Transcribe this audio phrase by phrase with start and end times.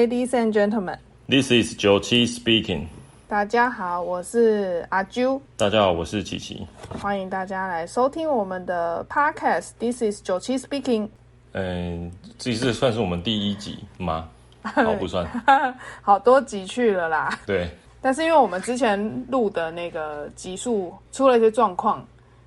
[0.00, 0.96] Ladies and gentlemen,
[1.28, 2.86] This is 九七 speaking。
[3.28, 6.66] 大家好，我是阿啾，大家好，我是琪琪。
[6.98, 9.72] 欢迎大家来收听我们的 Podcast。
[9.78, 11.06] This is 九七 speaking。
[11.52, 14.26] 嗯，这是算是我们第一集吗？
[14.64, 15.28] 好，不算。
[16.00, 17.38] 好多集去了啦。
[17.44, 17.68] 对，
[18.00, 22.02] 但是因为我们之前录的那个集数出了一些状况，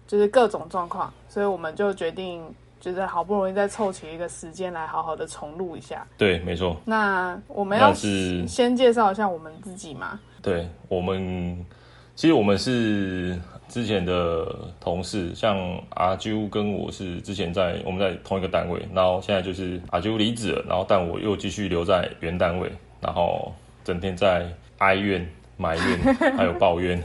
[0.07, 2.43] 就是各种状况，所以我们就决定，
[2.83, 6.05] 就是好不容易再凑齐一个时间来好好的重录一下。
[6.17, 6.75] 对，没错。
[6.83, 10.19] 那我们要先介绍一下我们自己嘛？
[10.41, 11.65] 对我们，
[12.13, 14.45] 其实我们是之前的
[14.81, 15.57] 同事，像
[15.91, 22.69] 阿啾跟我是之前在我们在同一个单位，然后现在就是阿啾离职了，然后但我又继续留在原单位，
[22.99, 23.53] 然后
[23.85, 24.45] 整天在
[24.79, 27.01] 哀怨、埋怨 还有抱怨。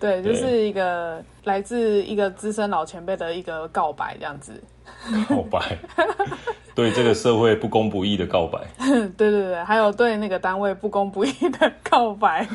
[0.00, 4.62] 对，就是一个来自一个资深老前辈的一个告白，这样子。
[5.28, 5.78] 告白，
[6.74, 8.60] 对这个社会不公不义的告白。
[9.16, 12.46] 对对对，还有对那个单位不公不义的告白。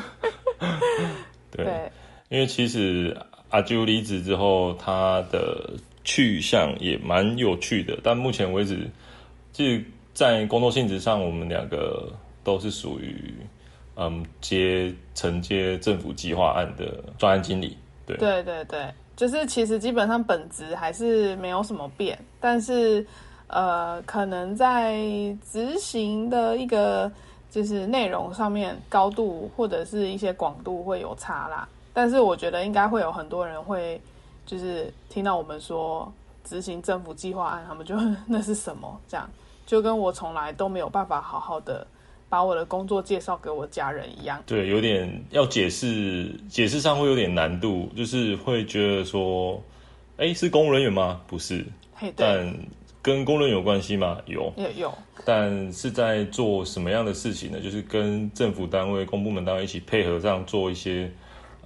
[1.50, 1.92] 对，对，
[2.28, 3.16] 因为其实
[3.48, 5.70] 阿啾离职之后，他的
[6.04, 8.88] 去向也蛮有趣的，但目前为止，
[9.52, 12.12] 其实，在工作性质上，我们两个
[12.44, 13.34] 都是属于
[14.02, 17.76] 嗯接承接政府计划案的专案经理。
[18.06, 23.06] 对，对对对，就是其实基本上本职还是没有什么变，但是
[23.48, 24.96] 呃，可能在
[25.52, 27.12] 执行的一个
[27.50, 31.68] 就是内容上面高度或者是一些广度会有差啦。
[31.92, 34.00] 但是我觉得应该会有很多人会
[34.46, 36.10] 就是听到我们说
[36.42, 37.94] 执行政府计划案，他们就
[38.26, 39.28] 那是什么这样，
[39.66, 41.86] 就跟我从来都没有办法好好的
[42.30, 44.40] 把我的工作介绍给我家人一样。
[44.46, 49.60] 对，有点要解释，解释上会有点难度，就是会觉得说，
[50.16, 51.20] 哎，是公务人员吗？
[51.26, 52.54] 不是，嘿，但
[53.02, 54.18] 跟公务人员有关系吗？
[54.26, 54.52] 有。
[54.56, 57.58] 有有，但是在做什么样的事情呢？
[57.60, 61.10] 就是跟政府单位、公部门单位一起配合，这样做一些，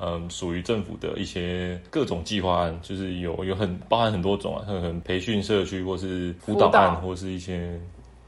[0.01, 7.79] 嗯，属于政府的一些各种计划案，就是有有很包含很多种啊，很很培训社区，或是辅导辅导案，或是一些，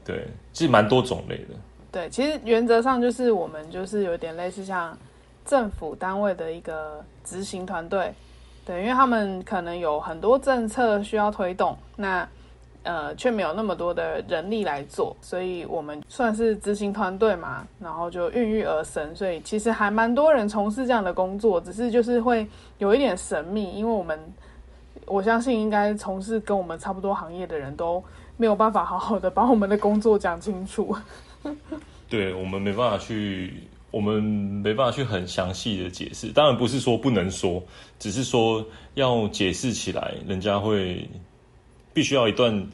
[0.05, 1.55] 对，其实蛮多种类的。
[1.97, 4.95] 对，其实原则上就是我们就是有点类似像
[5.43, 8.13] 政府单位的一个执行团队，
[8.63, 12.29] 对，因为他们可能有很多政策需要推动，那
[12.83, 22.47] 呃却没有那么多的人力来做，所以我们算是执行团队嘛，然后就孕育而生，所以其实还蛮多人从事这样的工作，只是就是会
[22.77, 24.19] 有一点神秘，因为我们
[25.07, 28.03] 我相信应该从事跟我们差不多行业的人都
[28.37, 30.95] 没有办法好好的把我们的工作讲清楚。
[32.09, 33.53] 对我们没办法去，
[33.91, 36.27] 我们没办法去很详细的解释。
[36.29, 37.61] 当然不是说不能说，
[37.99, 41.07] 只是说要解释起来，人家会
[41.93, 42.65] 必须要一段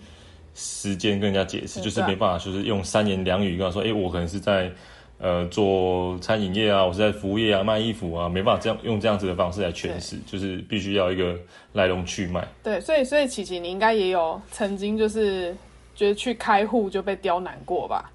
[0.54, 4.72] 时间跟人家解释，就是没办法，就是用三言两语跟他说，哎、我可能是在
[5.18, 11.36] 呃做餐饮业啊，我是在服务业啊，卖衣服啊，没办法这样用这样子的方式来诠释，就是必须要一个
[11.72, 12.48] 来龙去脉。
[12.62, 15.56] 对，所以所以琪琪，你应该也有曾经就是
[15.96, 18.12] 觉得去开户就被刁难过吧？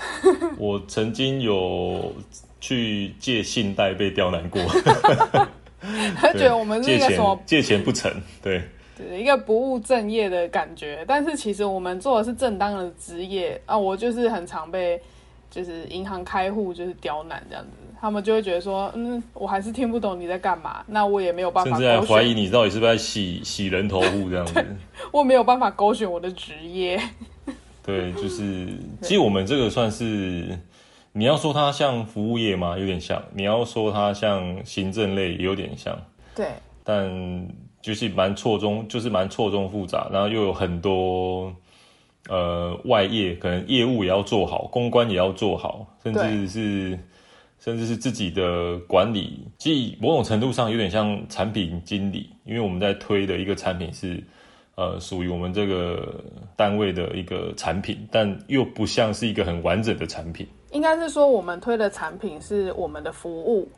[0.58, 2.12] 我曾经有
[2.60, 4.60] 去借信贷被刁难过，
[6.16, 8.62] 他觉得我们是一借个什么钱借钱不成，对。
[8.96, 13.78] 对一个不务正业的感觉，但是其实我们做的是正当的职业啊。
[13.78, 15.00] 我就是很常被
[15.48, 17.70] 就是银行开户就是刁难这样子，
[18.00, 24.66] 他们就会觉得说，嗯，我还是听不懂你在干嘛，那我也没有办法甚至还怀疑你到底是不是在洗洗人头户这样子。
[25.12, 27.00] 我没有办法勾选我的职业。
[27.88, 28.68] 对，就是
[29.00, 30.58] 其实我们这个算是，
[31.12, 32.76] 你要说它像服务业吗？
[32.76, 35.98] 有点像；你要说它像行政类，也有点像。
[36.36, 36.48] 对
[36.84, 37.48] 但
[37.80, 41.50] 就是蛮错综，就是蛮错综复杂，然后又有很多
[42.28, 46.98] 呃外业，可能业务也要做好，公关也要做好，甚至是
[47.58, 54.22] 甚至是自己的管理，其实某种程度上有点像产品经理，因为我们在推的一个产品是
[54.78, 56.22] 呃属于我们这个
[56.54, 60.46] 单位的一个产品，但又不像是一个很完整的产品。
[60.70, 63.68] 应该是说我们推的产品是我们的服务，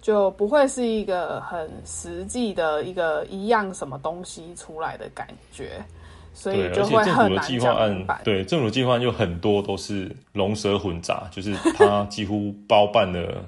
[0.00, 5.84] 就不会是一个很实际的一个一样什么东西出来的感觉，
[6.32, 8.06] 所对，以就会很难计划案。
[8.24, 13.44] 对政府计划案有很多都是龙蛇混杂， 就是它几乎包办了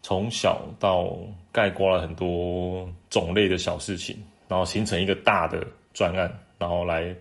[0.00, 1.14] 从小到
[1.52, 4.16] 概括了很多种类的小事情，
[4.48, 7.14] 然后形成一个大的专案，然后来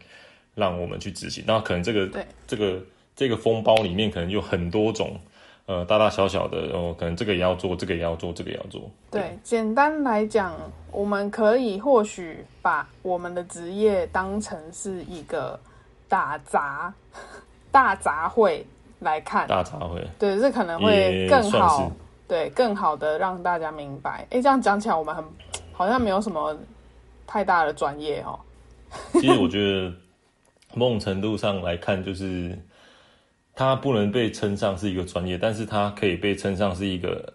[0.56, 1.44] 让我们去执行。
[1.48, 2.82] 那可能这个对这个
[3.16, 5.20] 这个风包里面可能有很多种。
[5.66, 8.82] 呃，大大小小的，哦，可能这个也要做，这个也要做，这个也要做。
[9.12, 10.56] 对，简单来讲，
[10.92, 15.60] 我们可以或许把我们的职业当成是一个
[16.08, 16.92] 打杂
[17.70, 18.64] 大杂烩
[18.98, 21.92] 来看，大杂烩，对，这可能会更好，
[22.28, 24.26] 对，更好的让大家明白。
[24.32, 25.24] 哎，这样讲起来，我们很
[25.72, 26.58] 好像没有什么
[27.28, 28.40] 太大的专业哦。
[29.20, 29.94] 其实我觉得
[30.74, 32.58] 某种程度上来看，就是
[33.54, 37.34] 它不能被称上是一个专业，但是它可以被称上是一个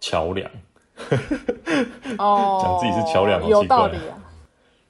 [0.00, 0.50] 桥梁。
[2.18, 4.16] 哦， 讲自己是桥梁有道理啊。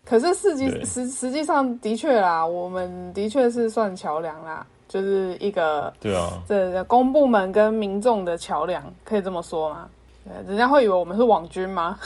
[0.05, 9.88] 可是实际实实际上的确啦，我们的确是算桥梁啦，就是一个对啊，这公部门跟民众的桥梁，可以这么说吗？
[10.25, 11.96] 对，人家会以为我们是网军吗？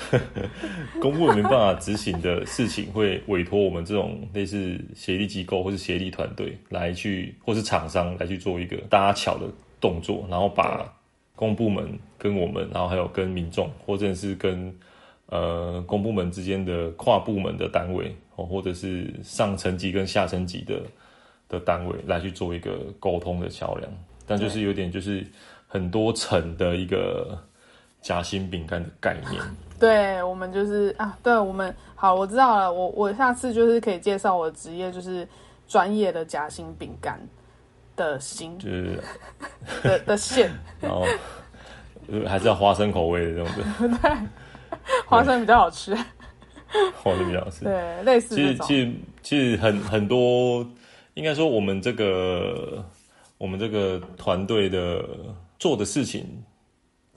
[1.00, 9.46] 公部门没办法执行的事情，会委托我们这种类似协力机构或是协力团队来去，或是厂商来去做一个搭桥的
[9.80, 10.92] 动作，然后把
[11.36, 14.74] 公部门跟我们，然后还有跟民众，或者是跟
[15.26, 20.82] 呃公部门之间的跨部门的单位，哦，或者是上层级跟下层级的
[21.48, 23.90] 的单位来去做一个沟通的桥梁，
[24.26, 25.26] 但就是有点就是
[25.66, 27.38] 很多层的一个
[28.02, 29.42] 夹心饼干的概念。
[29.80, 35.26] 对，我们就是啊，对我们好，我知道了，我我下次就是可以介绍我的职业，就是
[35.66, 37.18] 专业的夹心饼干
[37.96, 39.02] 的心就是
[39.82, 40.50] 的 的馅，
[40.80, 41.04] 然后
[42.12, 44.10] 呃还是要花生口味的这种的，对
[45.06, 45.94] 花生比较好吃，
[47.02, 47.64] 花生比较好吃。
[47.64, 48.92] 对，类似其实其实
[49.22, 50.66] 其实很很多，
[51.14, 52.84] 应该说我们这个
[53.38, 55.02] 我们这个团队的
[55.58, 56.26] 做的事情，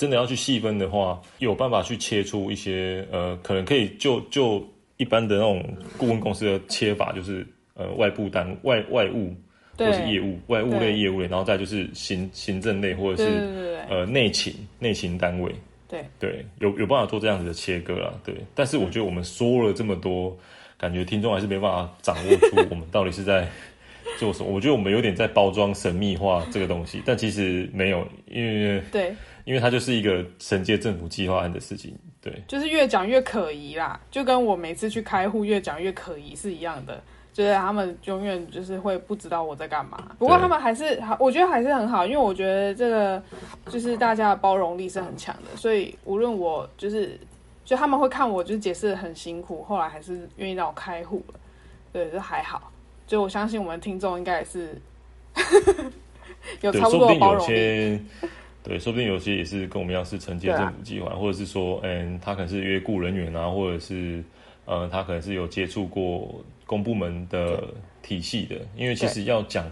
[0.03, 4.61] 真的要去细分的话，有办法去切出一些呃，可能可以就就
[4.97, 5.63] 一般的那种
[5.97, 9.33] 顾问公司的切法，就是呃外部单外外务
[9.77, 15.55] 或是业，务外务类业务类，然后再就是行行政类或者对是呃内勤内勤单位。
[15.88, 18.35] 对，对，有有办法做这样子的切割啦，对。
[18.53, 20.38] 但是我觉得我们说了这么多，
[20.77, 23.47] 感觉听众还是没办法掌握出我们到底是在
[24.19, 24.51] 做什么。
[24.51, 29.15] 我觉得我们有点在包装神秘化这个东西，但其实没有，因为对，
[29.45, 32.42] 因为它就是一个承接政府计划案的事情，对。
[32.48, 37.01] 就是越讲越可疑啦，就跟我每次去开户越讲越可疑是一样的。
[37.34, 43.24] 就是他们永远就是会不知道我在干嘛，不过他们还是，我觉得还是很好，因为我觉得这个
[43.72, 47.19] 就是大家的包容力是很强的，所以无论我就是，
[47.66, 51.39] 就他们会看我就是解释的很辛苦，后来还是愿意让我开户了，
[51.92, 52.72] 对，就还好。
[53.07, 54.80] 就我相信我们听众应该也是
[56.62, 58.00] 有对，差不多的包容力，些，
[58.63, 64.24] 对，说不定有些也是跟我们一样是承接政府计划，或者是说，嗯，他可能是约雇人员啊，或者是，
[64.63, 67.62] 呃，他可能是有接触过公部门的
[68.01, 69.69] 体系的，因为其实要讲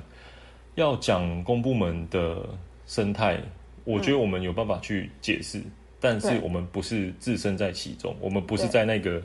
[0.75, 2.45] 要讲公部门的
[2.85, 3.39] 生态，
[3.85, 5.61] 我觉得我们有办法去解释，
[6.01, 9.21] 但是我们不是置身在其中，我们不是在那个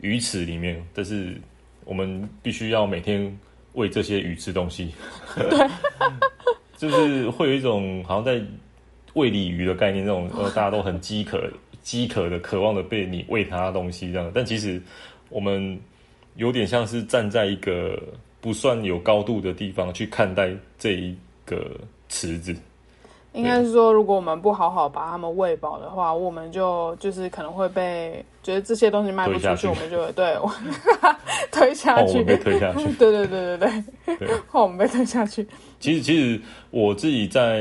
[0.00, 1.40] 鱼池里面，但是
[1.84, 3.38] 我们必须要每天
[3.74, 4.92] 喂这些鱼吃东西。
[5.36, 5.46] 对。
[6.76, 8.38] 就是会有一种好像在
[9.16, 11.50] 喂鲤鱼的概念，这种 呃大家都很饥渴、
[11.82, 14.30] 饥渴的、渴望的被你喂它的东西这样。
[14.34, 14.80] 但其实
[15.30, 15.78] 我们
[16.36, 17.98] 有点像是站在一个
[18.40, 21.70] 不算有高度的地方去看待这一个
[22.08, 22.54] 池子。
[23.32, 30.48] 应该是说，如果我们不好好把它们喂饱的话，我们就就是可能会被觉得这些东西卖不出去，去我们就会对我
[31.50, 32.84] 推下去，们被推下去。
[32.92, 35.44] 对对对对对，对 我们被推下去。
[35.80, 37.60] 其实，其实我自己在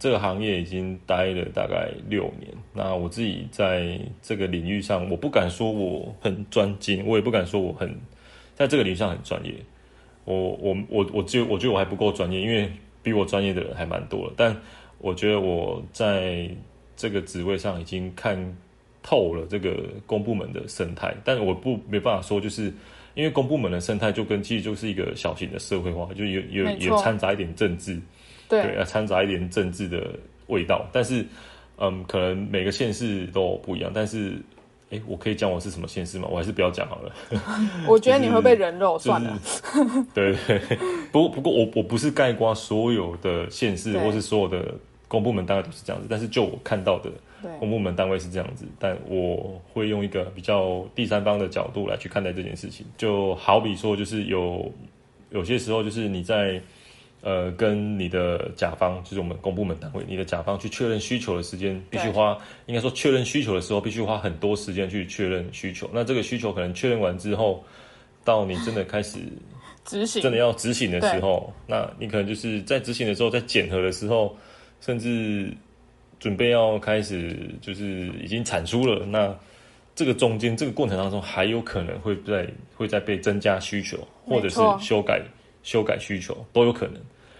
[0.00, 2.50] 这个行业已经待了大概六年。
[2.72, 7.94] 那我自己在这个领域上，我不敢说我很专精，我也不敢说我很
[8.54, 9.52] 在这个领域上很专业。
[10.24, 12.72] 我我我我觉得我觉得我还不够专业，因为
[13.02, 14.32] 比我专业的人还蛮多了。
[14.34, 14.56] 但
[14.96, 16.48] 我觉得我在
[16.96, 18.56] 这个职位上已经看
[19.02, 22.72] 透了这个公部门的生态，但我不没办法说就是。
[23.14, 28.00] 因为公部门的生态就跟其实就是一个小型的社会化，就有有没错也掺杂一点政治，
[28.48, 30.08] 对，对要掺杂一点政治的
[30.46, 30.88] 味道。
[30.92, 31.26] 但是，
[31.78, 33.90] 嗯，可能每个县市都不一样。
[33.92, 34.34] 但是，
[34.90, 36.28] 哎，我可以讲我是什么县市吗？
[36.30, 37.12] 我还是不要讲好了。
[37.88, 39.36] 我觉得你会被人肉， 就是算了。
[40.14, 40.60] 对对，
[41.10, 44.72] 不过不过我我不是盖瓜所有的县市或是所有的
[45.08, 47.12] 公部门大概都是这样子，但是就我看到的对
[47.58, 52.86] 公部门单位是这样子，但我会用一个比较第三方的角度来去看待这件事情。
[52.96, 54.72] 就好比说，就是有
[55.30, 56.60] 有些时候，就是你在
[57.20, 65.90] 呃跟你的甲方，就是我们公部门单位，你的甲方去确认需求的时间，必须花，应该说确认需求的时候，必须花很多时间去确认需求。
[65.92, 67.64] 那这个需求可能确认完之后，
[68.24, 69.18] 到你真的开始
[69.84, 74.36] 执行真的要执行的时候，那你可能就是在执行的时候，在检核的时候，
[74.80, 75.50] 甚至
[76.18, 79.34] 准备要开始就是已经产出了，那
[79.94, 85.22] 这个中间这个过程当中，还有可能会在会再被增加需求，或者是修改
[85.62, 86.94] 修改需求都有可能。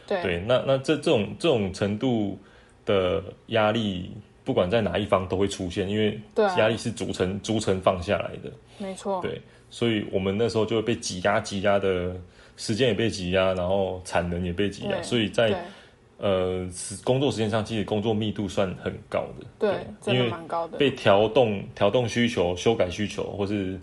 [0.06, 2.38] 对对，那那这这种这种程度
[2.86, 4.10] 的压力，
[4.42, 6.18] 不管在哪一方都会出现，因为
[6.56, 8.50] 压力是逐层逐层放下来的。
[8.78, 12.16] 没错，对，所以我们那时候就会被挤压，挤压的
[12.56, 15.58] 时间也被挤压，然后产能也被挤压，所以在对
[16.18, 19.46] 呃时工作时间上，其实工作密度算很高的。
[19.58, 19.70] 对，
[20.02, 20.76] 真的因为蛮高的。
[20.76, 23.80] 被调动、调动需求、修改需求，或是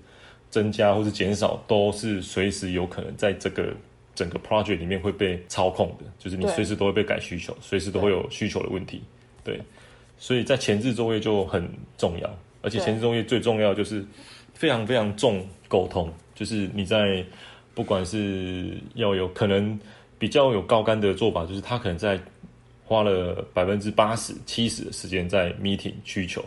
[0.49, 3.73] 增加或是减少，都是随时有可能在这个
[4.13, 9.01] 整个 project 里面会被操控的，就是你对随时都会被改需求，随时都会有需求的问题。
[9.43, 9.59] 对，
[10.17, 12.29] 所以在前置作业就很重要，
[12.61, 14.05] 而且前置作业最重要就是
[14.53, 17.23] 非常非常重沟通，就是你在
[17.73, 19.77] 不管是要有可能
[20.17, 22.19] 比较有高干的做法，就是他可能在
[22.85, 26.43] 花了百分之八十、七十的时间在 meeting 需求，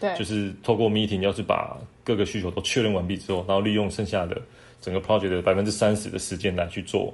[0.00, 4.40] 对，就是透过 meeting，要是把各个需求都确认完毕之后，然后利用剩下的
[4.80, 7.12] 整个 project 的百分之三十的时间来去做，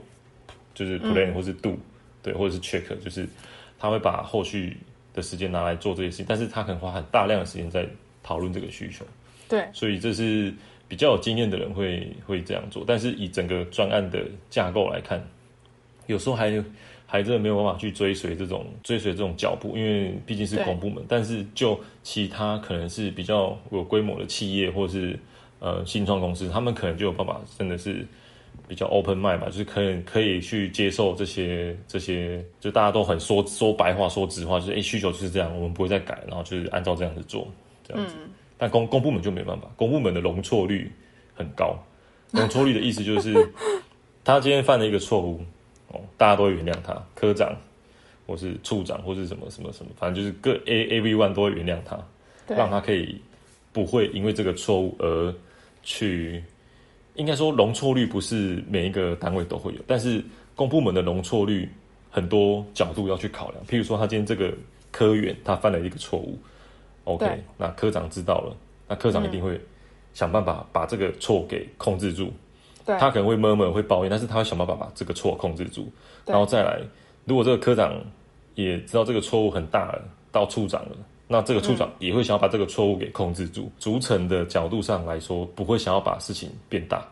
[0.75, 1.77] 就是 plan 或是 do，、
[2.23, 3.29] 对，或者是 check，就是
[3.79, 4.77] 他会把后续
[5.13, 7.87] 的时间拿来做这些事情，但是他可能花很大量的时间在
[8.23, 9.05] 讨论这个需求，
[9.49, 10.55] 对，所以这是
[10.87, 15.21] 比较有经验的人会会这样做，但是以整个专案的架构来看，
[16.09, 16.53] 有时候还
[17.07, 21.05] 还真的没有办法去追随这种追随这种脚步，因为毕竟是公部门。
[21.09, 25.19] 但是就其他可能是比较有规模的企业或是
[25.61, 28.05] 呃新创公司，他们可能就有办法真的是
[28.67, 37.47] 比较 open mind 吧，就是可以可以去接受这些这些，就大家都很说说白话说直话，就是诶需求就是这样，我们不会再改，然后就是按照这样子做
[37.87, 38.17] 这样子。
[38.59, 40.91] 但公公部门就没办法，公部门的容错率
[41.35, 41.79] 很高。
[42.33, 43.33] 容错率的意思就是，
[44.23, 45.41] 他今天犯了一个错误，
[45.89, 47.57] 哦，大家都会原谅他，科长
[48.27, 51.99] 或是处长或是什么什么什么，反正就是各 A everyone 都会原谅他，
[52.47, 53.21] 对，让他可以
[53.73, 55.35] 不会因为这个错误而
[55.83, 56.43] 去，
[57.15, 60.23] 应该说容错率不是每一个单位都会有，但是
[60.55, 61.69] 公部门的容错率
[62.11, 64.53] 很多角度要去考量，譬如说他今天这个
[64.91, 66.39] 科员他犯了一个错误
[67.05, 69.59] ，OK，那科长知道了，那科长一定会
[70.13, 72.33] 想办法把这个错给控制住，
[72.89, 75.87] 对，他可能会闷闷会抱怨，但是他会想办法把这个错控制住，
[76.25, 76.81] 然后再来，
[77.27, 78.03] 如果这个科长
[78.55, 80.03] 也知道这个错误很大了，
[80.33, 83.71] 到处长了，那这个处长也会想要把这个错误给控制住。
[83.79, 87.07] 逐层的角度上来说，不会想要把事情变大，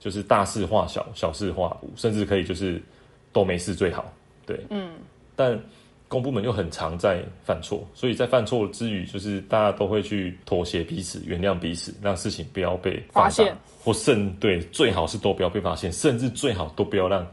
[0.00, 2.82] 就是大事化小，小事化无，甚至可以就是
[3.30, 4.10] 都没事最好。
[4.46, 4.92] 对，嗯，
[5.36, 5.60] 但。
[6.08, 17.26] 公部门又很常在犯错，所以在犯错之余，就是大家都会去妥协彼此、原谅彼此，让事情不要被发现，或甚对最好是都不要被发现，甚至最好都不要让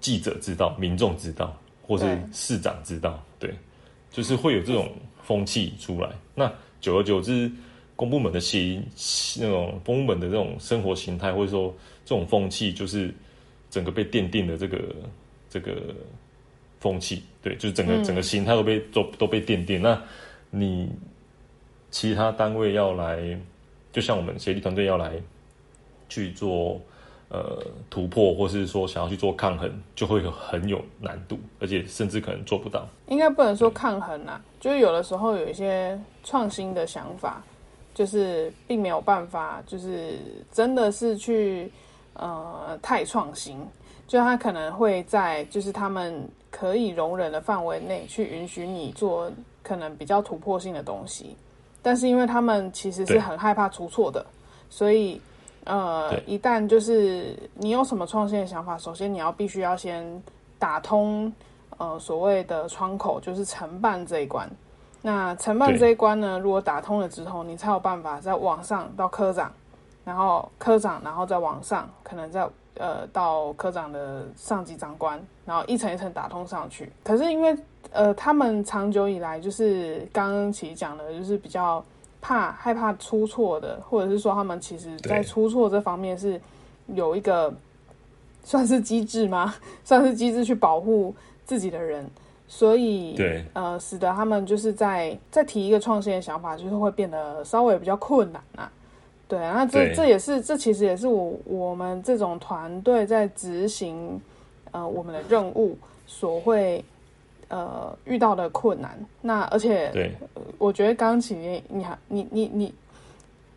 [0.00, 3.22] 记者知道、民众知道，或是市长知道。
[3.38, 3.54] 对，
[4.10, 4.90] 就是会有这种
[5.22, 6.10] 风气出来。
[6.34, 7.48] 那久而久之，
[7.94, 8.84] 公部门的形
[9.40, 11.72] 那种公部门的这种生活形态，或者说
[12.04, 13.14] 这种风气，就是
[13.70, 14.78] 整个被奠定的这个
[15.48, 15.94] 这个
[16.80, 17.22] 风气。
[17.48, 19.80] 对，就是整个、整个心态都被都都被奠定。
[19.80, 19.98] 那
[20.50, 20.90] 你
[21.90, 23.18] 其他单位要来，
[23.90, 25.12] 就像我们协力团队要来
[26.10, 26.78] 去做
[27.30, 32.86] 呃突破，或是说想要去做抗衡，就会有很有难度，而且甚至可能做不到。
[33.06, 37.42] 应该不能说抗衡啊，就是有的时候有一些创新的想法，
[37.94, 40.18] 就是并没有办法，就是
[40.52, 41.72] 真的是去
[42.12, 43.58] 呃太创新，
[44.08, 49.30] 就他可能会在就是他们可以容忍的范围内去允许你做
[49.62, 51.36] 可能比较突破性的东西，
[51.82, 54.24] 但是因为他们其实是很害怕出错的，
[54.70, 55.20] 所以
[55.64, 60.22] 呃一旦就是你有什么创新的想法，首先你要必须要先
[60.58, 61.30] 打通
[61.76, 64.48] 呃所谓的窗口，就是承办这一关。
[65.02, 69.52] 那承办这一关呢，如果打通了之后，你才有办法再往上到科长，
[70.04, 72.44] 然后科长，然后再往上，可能再
[72.78, 76.90] 呃到科长的上级长官，然后一层一层打通上去。
[77.04, 77.56] 可是因为
[77.92, 81.84] 呃他们长久以来就是刚刚其实讲的，就是比较
[82.20, 86.40] 怕害怕出错的，或者是说他们其实在出错这方面是
[86.94, 87.52] 有一个
[88.42, 89.54] 算是机制吗？
[89.84, 92.08] 算是机制去保护自己的人。
[92.50, 98.72] 所以，对呃，使得他们就是在在提一个创新的想法，就是会变得稍微比较困难啊。
[99.28, 104.18] 对，那这这也是这其实也是我我们这种团队在执行
[104.70, 106.82] 呃我们的任务所会
[107.48, 108.98] 呃遇到的困难。
[109.20, 110.12] 那而且对
[110.56, 112.74] 我觉得刚刚起你你还你你你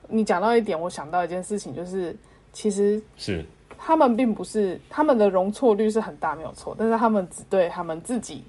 [0.09, 2.13] 你讲到一点，我想到一件事情，就是
[2.51, 3.45] 其实是，
[3.77, 8.43] 他们并不是他们的容错率是很大，没有错，但是他们只对他们自己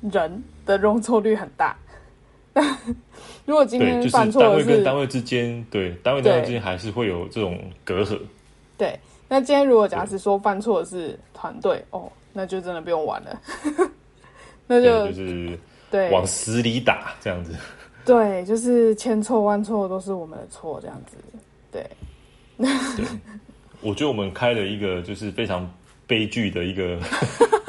[0.00, 1.76] 人的容错率很大。
[3.44, 8.18] 如果今天犯错的是单位跟单位之间，对单位单位之间还是会有这种隔阂。
[8.78, 13.40] 对，那今天如果假使说犯错的是团队，哦，那就真的不用玩了，
[14.66, 15.58] 那就就是
[15.90, 17.52] 对往死里打这样子。
[18.04, 21.16] 对，就是千错万错都是我们的错，这样子。
[21.72, 21.84] 对，
[22.58, 23.04] 对，
[23.80, 25.70] 我觉得我们开了一个就是非常
[26.06, 26.98] 悲剧的一个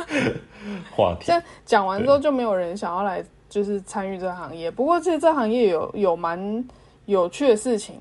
[0.92, 1.25] 话题。
[1.27, 3.24] 这讲完之后，就没有人想要来
[3.55, 4.69] 就是参与这个行业。
[4.69, 6.67] 不过，其实这行业有有蛮
[7.05, 7.95] 有趣的事情，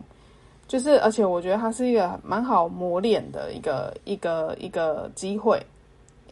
[0.66, 5.64] 就是而且我觉得它是一个蛮好磨练的一个一个一个机会，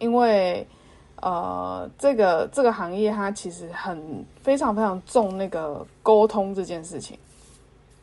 [0.00, 0.66] 因为。
[1.24, 7.16] 呃，这个这个行业它其实很非常非常重那个沟通这件事情，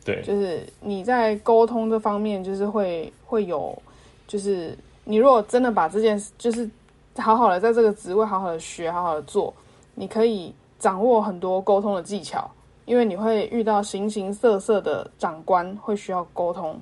[0.05, 3.77] 对，就是你在沟通这方面，就是会会有，
[4.25, 4.73] 就是
[5.03, 6.69] 你如果真的把这件事，就是
[7.17, 9.53] 好好的在这个职位好好的学，好好的做，
[9.95, 12.50] 你可以掌握很多沟通的技巧，
[12.86, 16.79] 因为你会遇到形形色色的长官，会需要沟通，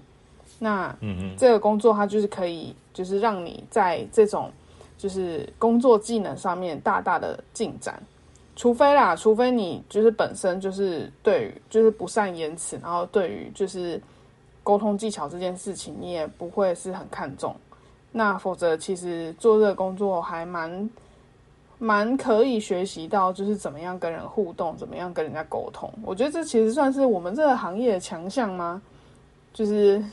[0.58, 4.50] 那嗯嗯，这个工作它就是可以，就是让你在这种。
[5.00, 8.02] 就是工作技能上面大大的进展，
[8.56, 14.02] 除非啦，除非你就是本身就是对于就是不善言辞，然后对于就是
[14.64, 17.56] 沟通技巧这件事情你也不会是很看重，
[18.12, 20.90] 那否则其实做这个工作还蛮
[21.80, 25.92] 蛮可以学习到就是怎么样跟人互动，怎么样跟人家沟通。
[26.04, 28.82] 我觉得这其实算是我们这个行业的强项吗？
[29.54, 30.04] 就是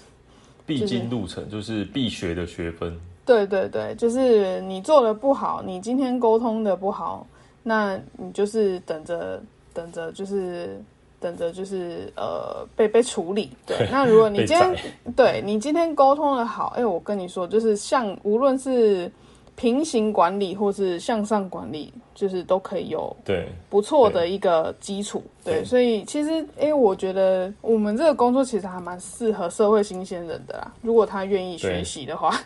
[0.67, 2.99] 必经路程，就是必学的学分。
[3.27, 7.27] 对对对，就是你做的不好，你今天沟通的不好，
[7.63, 9.43] 那你就是等着
[9.73, 10.79] 等着，就是
[11.21, 13.51] 等着就是呃被被处理。
[13.65, 14.77] 对， 那如果你今天
[15.17, 19.11] 对你今天沟通的好，哎，我跟你说，就是像无论是
[19.57, 23.47] 平行管理或是向上管理，就是都可以有对。
[23.71, 25.23] 不错的一个基础。
[25.45, 32.39] 对，所以其实哎，我觉得我们这个工作其实还蛮适合社会新鲜人的啦，如果他愿意学习的话。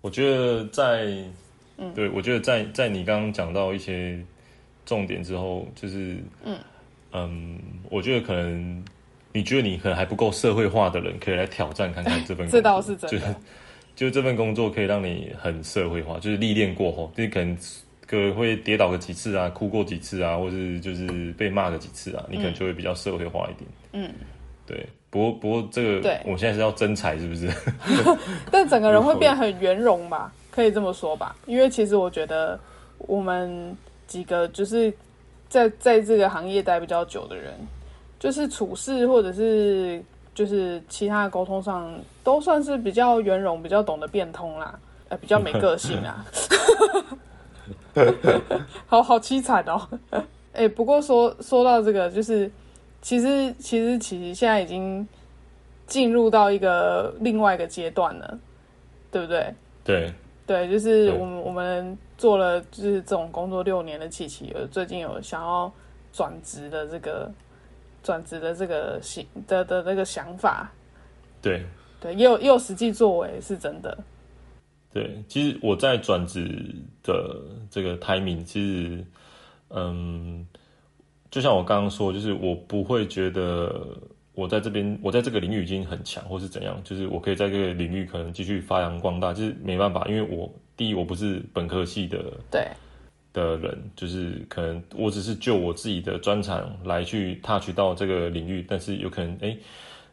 [0.00, 1.06] 我觉得在，
[1.76, 4.18] 嗯，对我觉得在在你刚刚讲到一些
[4.86, 6.56] 重点之后，就是，嗯。
[7.12, 7.58] 嗯，
[7.90, 8.84] 我觉得可能
[9.32, 13.34] 你觉得你可能还不够社会化的人，可以来挑战看看这份， 这倒是真的，就是
[13.96, 17.56] 这份工作可以让你很社会化，就是历练过后，就是可能
[18.06, 24.12] 可会跌倒个几次啊，哭过几次啊，或是就是被骂个几次啊，你可能就会比较社会化一点，嗯，
[24.66, 24.86] 对。
[25.12, 27.50] 不过，不过这个，对，我现在是要真才，是不是？
[28.48, 31.34] 但整个人会变很圆融吧， 可以这么说吧。
[31.46, 32.56] 因为其实我觉得，
[32.98, 33.76] 我们
[34.06, 34.94] 几个就是
[35.48, 37.52] 在在这个行业待比较久的人，
[38.20, 40.00] 就是处事或者是
[40.34, 41.92] 就是其他的沟通上，
[42.24, 46.24] 都算是比较圆融，比较懂得变通啦，呃，比较没个性啊。
[48.86, 49.88] 好好凄惨哦。
[50.52, 52.50] 哎，不过说说到这个，就是。
[53.02, 55.08] 其实，其实，其实现在已经
[55.86, 58.38] 进入到一个另外一个阶段了，
[59.10, 59.54] 对不对？
[59.82, 60.12] 对，
[60.46, 65.72] 对，就是我们我们做了就是这种工作六年的琪琪，最近有想要
[66.12, 67.32] 转职的这个
[68.02, 70.70] 转职的这个想的的那个想法。
[71.42, 71.64] 对，
[72.00, 73.96] 对，也有也有实际作为，是真的。
[74.92, 79.04] 对，其实我在转职的这个 timing，其实，
[79.70, 80.46] 嗯。
[81.30, 83.86] 就像我刚刚说，就是我不会觉得
[84.34, 92.18] 我在这边，我在这个领域已经很强，或是怎样，就是我可以在这个领域可能继续发扬光大，就是没办法，因为我第一我不是本科系的
[92.50, 92.66] 对
[93.32, 99.56] 的人，就是可能我只是就我自己的专长来去 touch 到这个领域，但是有可能哎，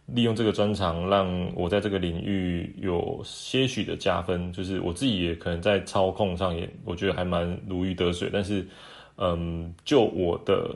[0.08, 8.68] 利用这个专长让我在这个领域有些许的加分，就是我自己也可能在操控上也我觉得还蛮如鱼得水，但是
[9.18, 10.76] 嗯，就我的。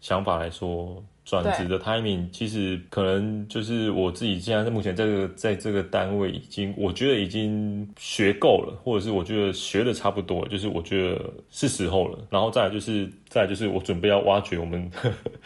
[0.00, 1.02] 想法来说。
[1.24, 12.18] 转职的 timing 其实可能就是我自己现在目前这个在这个单位已经，我觉得已经学够了，或者是我觉得学的差不多，就是我觉得是时候了。
[12.28, 14.88] 然后再来就是，再就是我准备要挖掘我们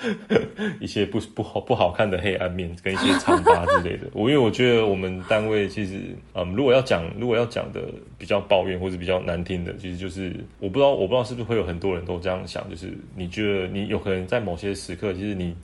[0.78, 4.08] 一些不不好不好看的黑暗面跟一些疮疤之类的。
[4.12, 5.98] 我因为我觉得我们单位其实，
[6.34, 7.80] 嗯，如果要讲如果要讲的
[8.18, 15.56] 比较抱怨或者比较难听的，其实就是我不知道我不知道是不是会有很多人都这样想，就是你觉得你有可能在某些时刻，其实你。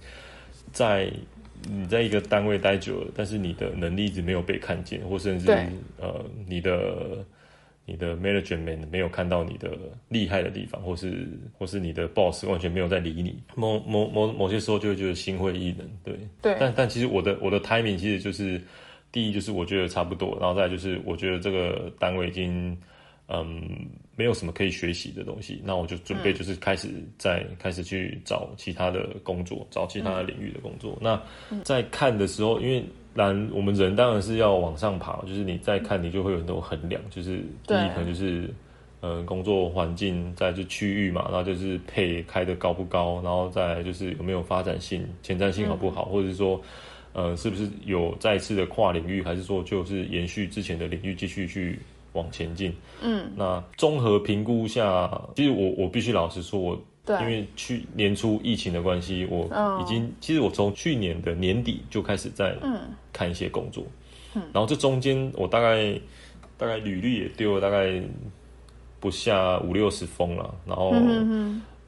[0.72, 1.08] 在
[1.70, 5.48] 你在一个单位待久了，但是你的能力一直没有被看见，或甚至
[6.00, 7.24] 呃，你的
[7.86, 9.76] 你的 management 没有看到你的
[10.08, 16.56] 厉害的地方，或是或是你的 boss 完全没有在理你，某某某某些时候就会觉得心灰意冷，对对。
[16.58, 18.60] 但但其实我的我的 timing 其实就是
[19.12, 22.76] 第一就是我觉得差不多，然后再就是我觉得这个单位已经
[23.28, 23.62] 嗯，
[24.16, 30.98] 没有什么可以学习的东西，那我就准备就是开始在开始去找其他的工作，找其他的领域的工作。
[31.00, 31.20] 那
[31.62, 38.50] 在看的时候，因为然我们人当然是要往上爬，就是你再看，你就会有很多衡量，就是第一可能就是
[39.00, 46.60] 呃工作环境，再就区域嘛，然后就是配开的高不高，然后再就是有没有发展性、前瞻性好不好，或者是说
[47.12, 51.78] 呃是不是有再次的跨领域，还是说就是延续之前的领域继续去。
[52.14, 52.72] 往前进，
[53.02, 59.44] 嗯，那综合评估下，其实我我必须老实说，我因为去年初疫情的关系，我
[59.82, 62.56] 已经其实我从去年的年底就开始在
[63.12, 63.84] 看一些工作，
[64.34, 65.98] 嗯，然后这中间我大概
[66.56, 68.02] 大概履历也丢了大概
[69.00, 70.92] 不下五六十封了，然后。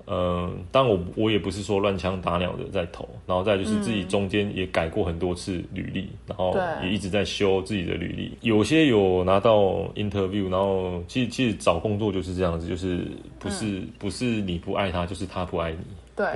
[0.07, 8.37] 嗯，但我我也不是说乱枪打鸟的在投，然后再就是自己中间也改过很多次履历，然后也一直在修自己的履历。
[8.41, 13.07] 有些有拿到 interview，然后其实其实找工作就是这样子，就是
[13.39, 15.79] 不是不是你不爱他，就是他不爱你。
[16.15, 16.27] 对。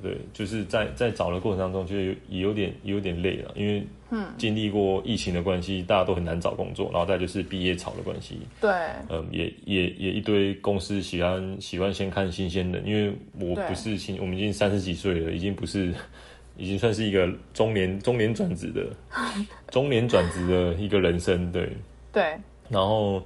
[0.00, 8.70] 对，就是在在找的过程当中，就也有点有点累了，因为嗯，经历过疫情的关系，大家都很难找工作，然后再就是毕业潮的关系，对，
[9.08, 15.94] 嗯，也也也一堆公司喜欢喜欢先看新鲜的，因为我不是新，我们已经三十几岁了，已经不是，
[16.58, 18.86] 已经算是一个中年中年转职的
[19.70, 21.70] 中年转职的一个人生，对。
[22.12, 22.22] 对，
[22.68, 23.22] 然后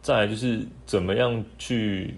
[0.00, 2.14] 再来就是怎么样去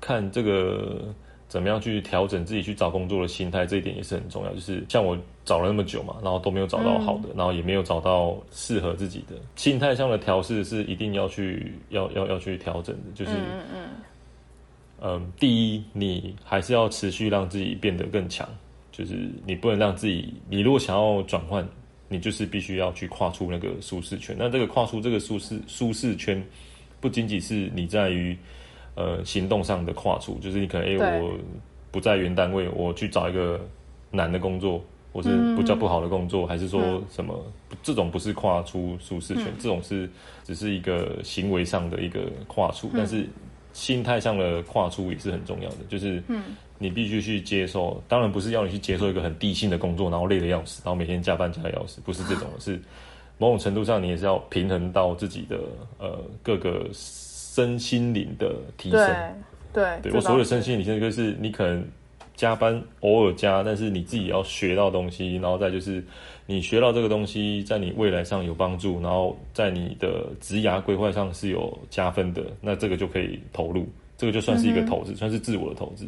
[0.00, 1.14] 看这个。
[1.46, 4.52] 怎么样去调整自己去找工作的心态，这一点也是很重要。
[4.52, 13.02] 就是像我找了那么久嘛，然后都没有找到好的，然后也没有找到适合自己的心态上的调试，是一定要去要要要去调整的。
[13.14, 13.88] 就是嗯嗯
[15.00, 18.48] 嗯，第一，你还是要持续让自己变得更强。
[18.90, 21.66] 就是你不能让自己，你如果想要转换，
[22.08, 24.36] 你就是必须要去跨出那个舒适圈。
[24.38, 26.42] 那这个跨出这个舒适舒适圈，
[27.00, 28.36] 不仅仅是你在于。
[28.96, 31.36] 呃，行动上的跨出，就是你可能哎，我
[31.90, 33.60] 不在原单位，我去找一个
[34.12, 34.80] 难的工作，
[35.14, 37.40] 或是不叫不好的工作，还是说什么？
[37.82, 40.10] 这种不是跨出舒适圈，这种是
[40.42, 43.26] 只是一个行为上的一个跨出，但是
[43.72, 45.76] 心态上的跨出也是很重要的。
[45.88, 46.22] 就是
[46.78, 52.78] 你必须去接受，当然不是要你去接受一个很低薪的工作，然后累得要死，然后每天加班加的要死，不是这种，是
[53.38, 55.60] 某种程度上你也是要平衡到自己的
[55.98, 56.86] 呃各个。
[57.54, 59.08] 身心灵的提升，
[59.72, 61.86] 对对，我所有的身心灵，就是你可能
[62.36, 66.04] 加班偶尔加，但是你自己要学到东西，然后再就是
[66.46, 76.06] 你学到这个东西，在你未来上有帮助，然后在你的职涯规划上是有加分的，那这个就可以投入，这个就算是一个投资，算是自我的投资。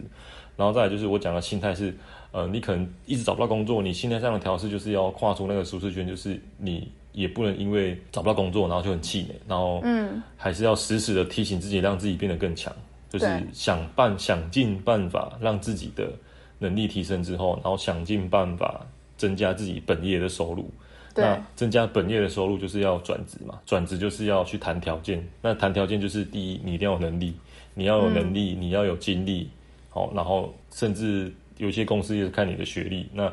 [0.57, 1.95] 然后再就是我讲的心态是，
[2.33, 6.89] 呃，你可能一直找不到工作，你心态上的调试就是要跨出那个舒适圈，就是你。
[7.17, 12.71] 也不能因为找不到工作，然后就很气馁，然后嗯，还是要时时的提醒自己，让自己变得更强，
[13.19, 16.11] 就是想办想尽办法让自己的
[16.59, 18.85] 能力提升之后，然后想尽办法
[19.17, 20.71] 增加自己本业的收入。
[21.15, 25.27] 那增加本业的收入就是要转职嘛，转职就是要去谈条件。
[25.41, 27.35] 那谈条件就是第一，你一定要有能力，
[27.73, 29.49] 你要有能力，你要有精力，
[29.89, 33.09] 好，然后甚至有些公司也是看你的学历。
[33.15, 33.33] 那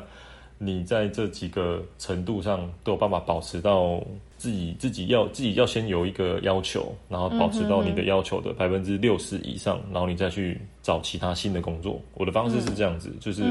[0.56, 4.02] 你在这几个程度上都有办法保持到
[4.44, 11.98] 自己自己要自己要先有一个要求，然后保持到你的要求的百分之六十以上，然后你再去找其他新的工作。
[12.12, 13.42] 我的方式是这样子，就是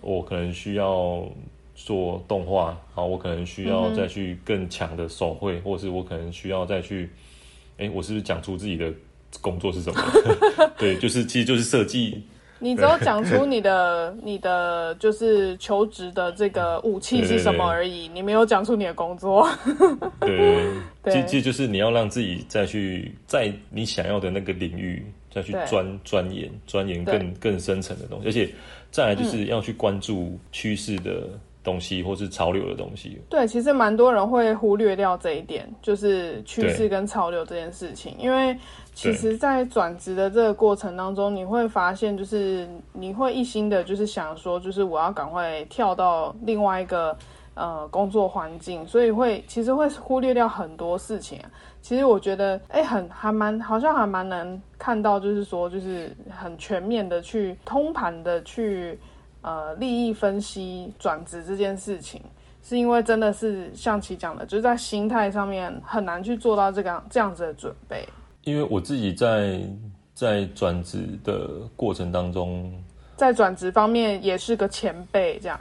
[0.00, 1.24] 我可能需要
[1.76, 7.08] 做动画，然后我可能需要再去更强的手绘，或是我可能需要再去，
[7.78, 8.92] 哎，我是不是讲出自己的
[9.40, 10.02] 工作是什么？
[10.76, 12.20] 对，就是其实就是设计。
[12.60, 19.48] 你只有讲出你的 你的就是求职的这个武器是什么而已，你没有讲出你的工作。
[20.20, 20.68] 对，
[21.02, 28.48] 这这就是你要让自己再去在你想要的那个领域再去钻钻研钻研更更深层的东西，而且
[28.90, 31.26] 再来就是要去关注趋势的。
[31.62, 38.16] 东西或是潮流的东西，对，其实蛮多人会忽略掉这一点，就是趋势跟潮流这件事情。
[38.18, 38.56] 因为
[39.00, 47.16] 其实，在转职的这个过程当中，你会发现，就是你会一心的，就是想说，就是我要赶快跳到另外一个
[47.54, 51.40] 呃工作环境，所以会其实会忽略掉很多事情。
[51.80, 58.98] 其实我觉得，哎，很还蛮好像还蛮能看到，就是说，就是很全面的去通盘的去。
[59.42, 62.20] 呃，利益分析转职这件事情，
[62.62, 68.06] 是因为真的是像其讲的，就是在心态上面很难去做到这个这样子的准备。
[68.44, 69.60] 因为我自己在
[70.14, 72.72] 在转职的过程当中，
[73.16, 75.60] 在转职方面也是个前辈，这样。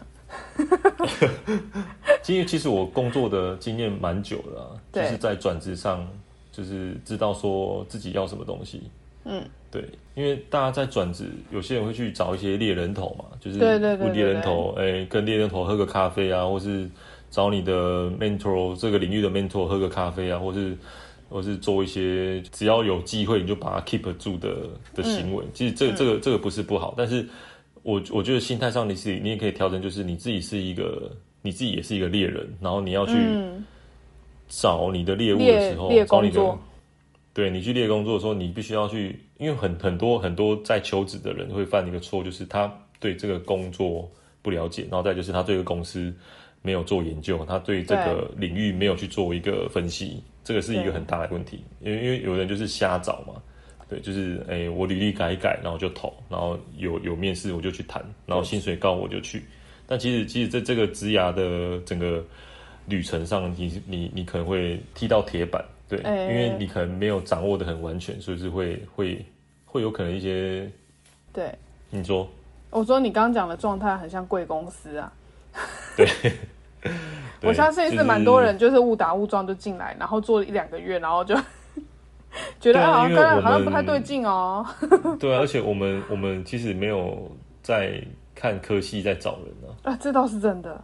[2.27, 6.07] 因为其实我工作的经验蛮久了，就是在转职上。
[6.51, 8.81] 就是知道说自己要什么东西。
[9.23, 16.89] 嗯，对，因为大家在转职，有些人会去找一些猎人头嘛，就是猎人头，哎、跟猎人头喝个咖啡啊，或是
[17.31, 20.75] 找你的 mentor 这个领域的 mentor 喝个咖啡啊，或是
[21.29, 25.45] 或是做一些只要有机会你就把它 keep 住的的行为。
[25.53, 27.25] 其实这个这个这个不是不好，但是
[27.83, 31.11] 我我觉得心态上你是你也可以调整，就是你自己是一个
[31.41, 33.63] 你自己也是一个猎人，然后你要去嗯，
[34.47, 36.57] 找你的猎物的时候，猎找你的，
[37.33, 44.09] 对你去猎工作的时候，你必须要去，因为很很多很多在求职的人会犯一个错，就是他对这个工作
[44.41, 46.13] 不了解，然后再就是他对这个公司
[46.61, 51.63] 没有做研究，他对这个领域没有去做一个分析，这个是一个很大的问题。
[51.79, 53.39] 因为因为有人就是瞎找嘛，
[53.87, 59.43] 对，就是哎、我履历改一改，然后就投，然后有有面试我就去谈，然后薪水高我就去。
[59.85, 62.25] 但其实其实在这个职涯的整个
[62.87, 69.23] 旅程上，你你你可能会踢到铁板，对，哎因为你可能没有掌握的很完全，所以是会会
[69.65, 70.67] 会有可能一些
[71.31, 71.53] 对。
[71.91, 72.27] 你说
[72.71, 75.13] 我说你刚刚讲的状态很像贵公司啊，
[75.95, 76.07] 对
[77.41, 81.35] 我相信就是蛮多人就是误打误撞就进来，然后做了一两个月，然后就
[82.59, 84.65] 觉得啊好像因为我跟好像不太对劲哦。
[85.19, 88.01] 对啊，而且我们我们其实没有在
[88.35, 90.83] 看科系在找人啊，啊，这倒是真的。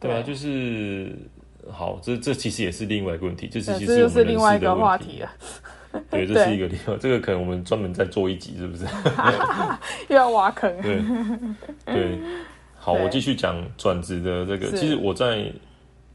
[0.00, 1.12] 对啊，就是
[1.70, 5.30] 好，这这其实也是另外一个问题，就是，其实我们另外一个话题了，
[6.08, 8.84] 对，这是一个另外，这个可能我们专门再做一集，是不是？
[10.08, 10.70] 又要挖坑。
[10.80, 11.02] 对
[11.84, 12.18] 对，
[12.78, 14.70] 好，我继续讲转职的这个。
[14.76, 15.50] 其实我在，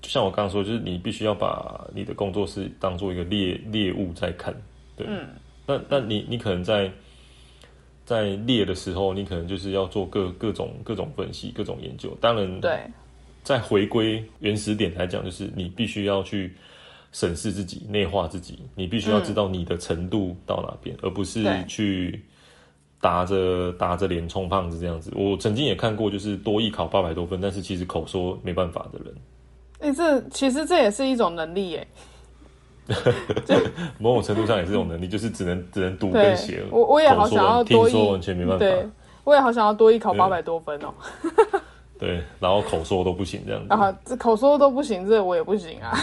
[0.03, 4.53] 就像我刚刚说，就是你必须要把你的工作室当做一个猎猎物在看。
[4.95, 5.27] 对，嗯
[5.65, 6.91] 那那你你可能在
[8.05, 12.15] 在猎的时候，你可能就是要做各各种各种分析、各种研究。
[12.19, 12.81] 当然，对，
[13.43, 16.53] 在回归原始点来讲，就是你必须要去
[17.13, 22.21] 审视自己、内化自己，你必须要知道你的程度到哪边，而不是去
[22.99, 25.13] 打着打着脸充胖子这样子。
[25.15, 29.15] 我曾经也看过，就是多艺考八百多分，但是其实口说没办法的人，
[29.83, 31.87] 哎、这其实这也是一种能力耶。
[33.97, 38.85] 某种程度上也是一种能力，就是只能只能读跟写，我我也好想要多一完全没办对，，
[39.23, 40.93] 我也好想要多一考八百多分哦。
[41.97, 43.73] 对，然后口说都不行这样子。
[43.73, 45.97] 啊，这口说都不行，这我也不行啊。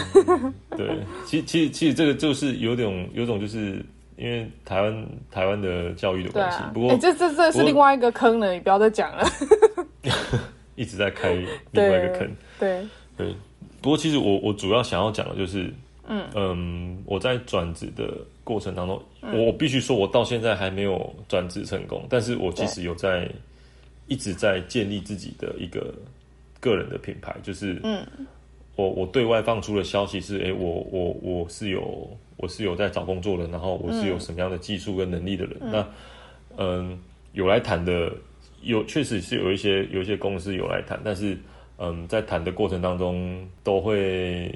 [0.75, 9.23] 对，其实其实其实这个就是有种有种就是因为台湾台湾的教育的关系，啊，不过哎、这这这是另外一个坑了，你不要再讲了。
[10.75, 11.31] 一直在开
[11.71, 12.35] 另外一个坑。
[12.59, 13.35] 对，对，
[13.81, 15.73] 不过其实我我主要想要讲的就是，
[16.07, 16.97] 嗯。
[17.05, 18.13] 我在转职的
[18.43, 19.37] 过程当中，嗯。
[19.37, 23.27] 我我必须说，我到现在还没有转职成功，但是我其实有在
[24.07, 25.93] 一直在建立自己的一个
[26.59, 28.05] 个人的品牌，就是嗯，
[28.75, 35.87] 我我对外放出的消息是，诶，我我我是有我是有在找工作的，然后我是有什么样的技术跟能力的人，那
[36.57, 36.99] 嗯，
[37.33, 38.11] 有来谈的，
[38.61, 41.37] 有确实是有一些有一些公司有来谈，但是
[41.83, 44.53] 嗯，在谈的过程当中都会，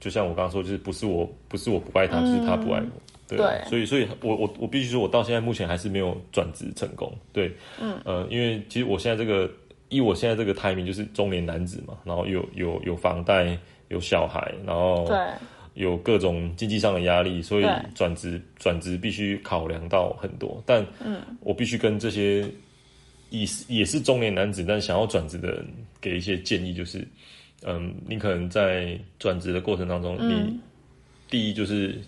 [0.00, 3.00] 就像我刚刚说，就是不是我不是我不爱他，就是他不爱我。
[3.26, 7.10] 对所以所以我我我必须说，我到现在目前还是没有转职成功。
[7.32, 9.50] 对，嗯，呃，因为其实我现在这个，
[9.88, 13.56] 以我现在这个 timing 就是中年男子嘛，然后有有有房贷，
[13.88, 15.16] 有小孩，然后对，
[15.72, 20.62] 有各种经济上的压力，所以对转职转职必须考量到很多。
[20.66, 22.46] 但嗯我必须跟这些
[23.30, 25.66] 也是也是中年男子，但想要转职的人
[26.00, 27.06] 给一些建议，就是
[27.64, 30.28] 嗯，你可能在转职的过程当中，嗯。
[30.28, 30.60] 你
[31.28, 31.98] 第一就是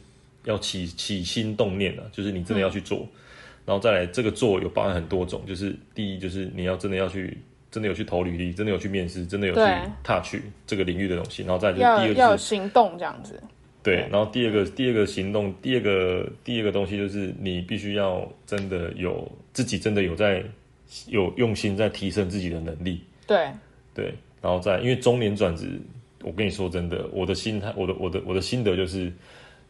[0.44, 3.06] 要起起心动念啊，就是你真的要去做，
[3.64, 7.36] 然后再来这个做有包含很多种，就是第一就是你要真的要去。
[7.68, 9.80] 真的有去投履历，真的有去面试，真的有去对。
[10.02, 13.42] touch 这个领域的东西，然后再就第二就是行动这样子。
[13.82, 20.42] 对对，然后第二个第二个行动，第二个第二个东西就是你必须要真的有自己真的有在
[21.08, 23.50] 有用心在提升自己的能力，对，
[23.94, 25.80] 对，然后再因为中年转职，
[26.22, 29.12] 我跟你说真的，我的心态，我的我的我的心得就是，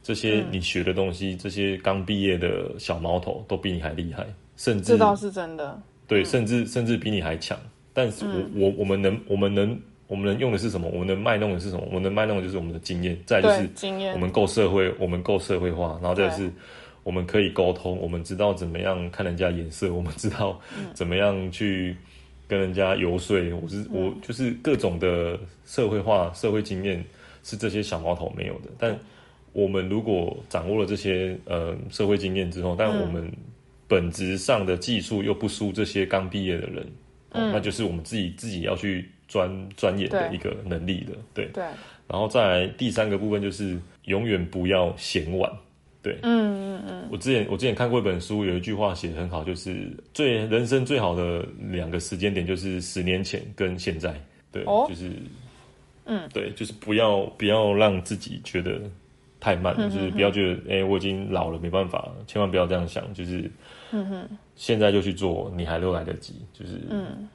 [0.02, 0.46] 这些嗯。
[0.52, 4.26] 你学的东西，这些刚毕业的小毛头都比你还厉害，
[4.56, 5.80] 甚至这倒是真的。
[6.06, 7.58] 对，甚至甚至比你还强。
[7.92, 8.50] 但是我、嗯。
[8.54, 10.88] 我我们能我们能我们能用的是什么？
[10.92, 11.82] 我们能卖弄的是什么？
[11.86, 14.12] 我们能卖弄的就是我们的经验，再就是，经验。
[14.14, 16.50] 我们够社会，我们够社会化，然后再是
[17.06, 20.60] 我们可以沟通，我们知道怎么样看人家眼色，我们知道
[20.92, 21.96] 怎么样去
[22.48, 23.38] 跟人家游说。
[23.62, 27.04] 我是我就是各种的社会化、社会经验
[27.44, 28.70] 是这些小毛头没有的。
[28.76, 28.98] 但
[29.52, 33.30] 我们如果掌握了这些呃社会经验之后，但我们
[33.86, 36.84] 本质上的技术又不输这些刚毕业的人，
[37.30, 41.46] 哦那就是我们自己自己要去钻钻研的一个能力的，对。
[41.54, 41.62] 对，
[42.08, 45.48] 然后再来第三个部分就是永远不要嫌晚，
[46.06, 54.14] 对，嗯嗯嗯，我之前我之前看过一本书，有一句话写的很好，就是最人生最好的两个时间点就是十年前跟现在。
[54.52, 54.86] 对，哦。
[54.88, 55.10] 就是，
[56.04, 58.80] 嗯，对，就是不要不要让自己觉得
[59.40, 63.50] 太慢，嗯就是不要觉得哎、我已经老了没办法，千万不要这样想，就是
[63.90, 67.28] 嗯哼，现在就去做，你还都来得及，就是嗯。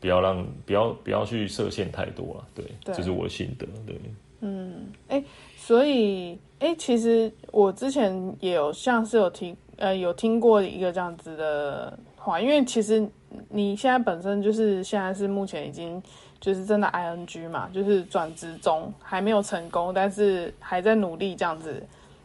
[0.00, 2.94] 不要让不要不要去设限太多了，对，对。
[2.94, 3.96] 这是我的心得，对，
[4.44, 5.24] 嗯，哎、
[5.56, 13.08] 所以哎、诶其实我之前也有像是有听呃有听过一个这样子的话，因为其实
[13.48, 16.02] 你现在本身就是现在是目前已经
[16.38, 21.82] 就是真的 ing 嘛，就是转职中还没有成功，但是还在努力这样子。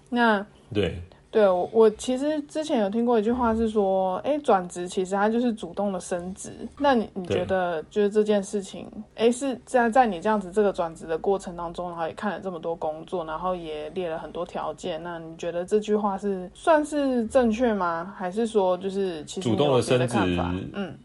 [0.10, 1.02] 那对，
[1.32, 6.52] 对我，我其实之前有听过一句话是说，哎，转职其实它就是主动的升职。
[6.80, 18.12] 那你你对觉得就是这件事情，哎，是在在你这样子这个转职的过程当中，然后也看了这么多工作，然后也列了很多条件，那你觉得这句话是算是正确吗？
[18.18, 20.56] 还是说就是其实主动的升职看法？
[20.74, 20.98] 嗯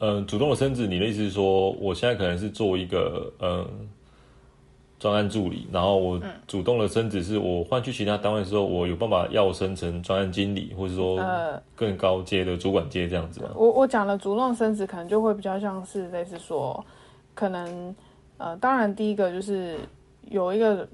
[0.00, 3.64] 呃，主动的升职，你的意思是说，我现在可能是做一个呃
[5.00, 6.30] 专案助理，然后我嗯。
[6.46, 13.50] 主动的升职，是我换去其他单位的时候，我有办法要升成专案经理，或者说呃，更高阶的主管阶这样子吗？
[13.54, 16.84] 我我讲了主动升职，可能就会比较像是类似说，
[17.34, 17.94] 可能
[18.36, 19.78] 呃，当然第一个就是
[20.28, 20.86] 有一个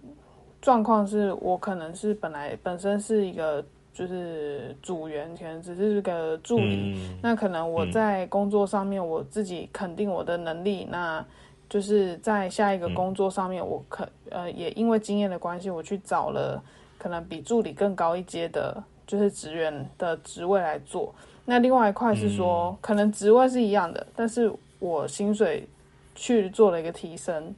[0.61, 3.65] 状况是我可能是本来本身是一个
[3.95, 7.19] 就是组员，可能只是个助理，嗯。
[7.23, 11.25] 那可能我在工作上面我自己肯定我的能力，那
[11.69, 16.63] 就是在下一个工作上面，我可呃也因为经验的关系，我去找了
[16.99, 21.15] 可能比助理更高一阶的，就是职员的职位来做。
[21.45, 25.67] 那另外一块是说，可能职位是一样的，但是我薪水
[26.15, 27.55] 去做了一个提升。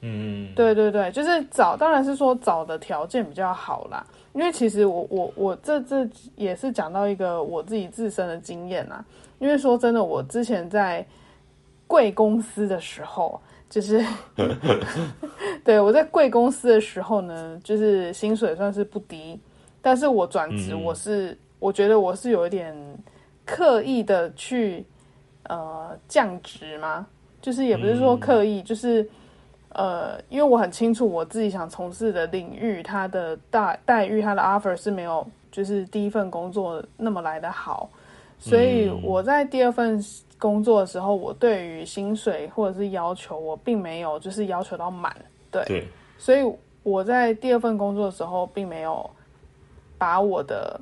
[0.00, 4.04] 嗯，对对对，就是找，当然是说找的条件比较好啦。
[4.32, 9.04] 因为其实我我我这这也是讲到一个我自己自身的经验啦。
[9.38, 11.06] 因为说真的，我之前在
[11.92, 14.02] 贵公司的时候，就是
[15.62, 19.38] 对我在贵公司的时候呢，就是薪水算是不低，
[19.82, 22.74] 但是我转职，嗯我是、我觉得我是有一点
[23.44, 24.82] 刻意的去
[25.50, 27.06] 呃降职吗？
[27.42, 29.06] 就是也不是说刻意，就是
[29.74, 37.90] 呃，因为我很清楚我自己想从事的领域，它的待待遇，它的 offer 是没有就是第一份工作那么来的好，
[38.42, 40.04] 所以嗯我在第二份
[40.36, 45.14] 工作的时候，我对于薪水或者是要求，我并没有就是要求到满，
[45.52, 45.86] 对，对，
[46.18, 46.40] 所以
[46.82, 49.08] 我在第二份工作的时候，并没有
[49.96, 50.80] 把我的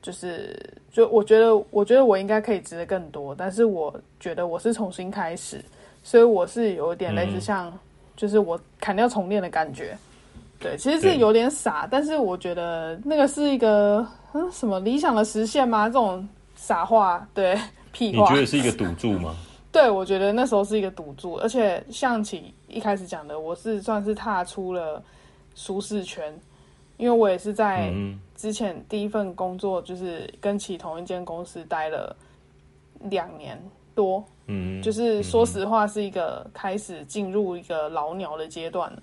[0.00, 0.58] 就是
[0.90, 5.62] 就我觉得，我觉得我应该可以值得更多，但是我觉得我是重新开始，
[6.02, 7.78] 所以我是有一点类似嗯像，
[8.16, 9.94] 就是我砍掉重练的感觉。
[10.60, 15.86] 对，其实是有点傻，但是我觉得那个是一个嗯什么理想的实现吗？
[15.88, 16.26] 这种
[16.58, 17.56] 傻话，对
[17.92, 18.40] 屁话你觉。
[18.40, 19.34] 得是一个赌注吗？
[19.70, 25.00] 对，我觉得那时候是一个赌注，而且象棋一开始讲的，我是算是踏出了
[25.54, 26.36] 舒适圈，
[26.96, 32.14] 因为我也是在嗯之前第一份工作就是跟其同一间公司待了
[33.10, 33.62] 两年
[33.94, 39.02] 多，嗯，就是说实话是一个开始进入一个老鸟的阶段了。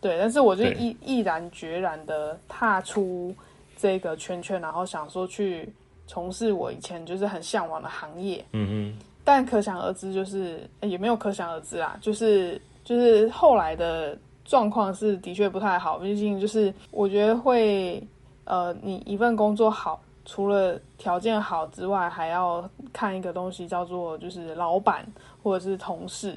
[0.00, 3.34] 对，但是我就对毅毅然决然的踏出
[3.76, 5.72] 这个圈圈，然后想说去
[6.06, 8.44] 从事我以前就是很向往的行业。
[8.52, 18.02] 嗯但可想而知，就是呃也没有可想而知啦，就是就是后来的状况是的确不太好，毕竟就是我觉得会
[18.44, 25.06] 呃，你一份工作好，除了条件好之外，还要看一个东西叫做就是老板
[25.40, 26.36] 或者是同事。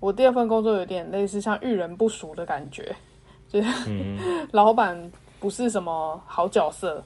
[0.00, 2.94] 我第二份工作有点类似像遇人不淑的感觉，
[3.48, 4.18] 就是嗯，
[4.50, 5.00] 老板
[5.38, 7.00] 不是什么好角色，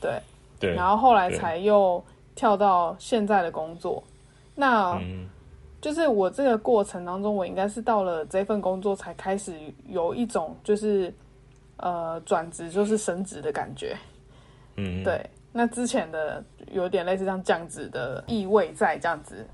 [0.00, 0.20] 对，
[0.58, 2.02] 对，然后后来才又
[2.34, 4.02] 跳到现在的工作。
[4.54, 5.28] 那嗯
[5.80, 9.52] 就是我这个过程当中，我应该是到了这份工作才开始
[9.86, 11.12] 有一种就是
[11.76, 13.94] 呃转职就是升职的感觉。
[14.76, 15.20] 嗯，对，
[15.52, 19.46] 那之前的有点类似像降职的意味在这样子。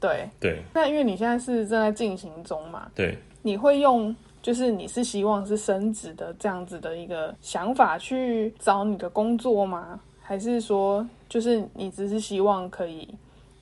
[0.00, 10.00] 对，对那因为你现在是正在进行中嘛，对，你会用就是你是希望是升职的这样子的一个想法去找你的工作吗？
[10.26, 13.08] 还是说就是你只是希望可以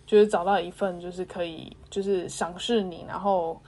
[0.07, 3.61] 就是找到一份就是可以就是赏识你，然后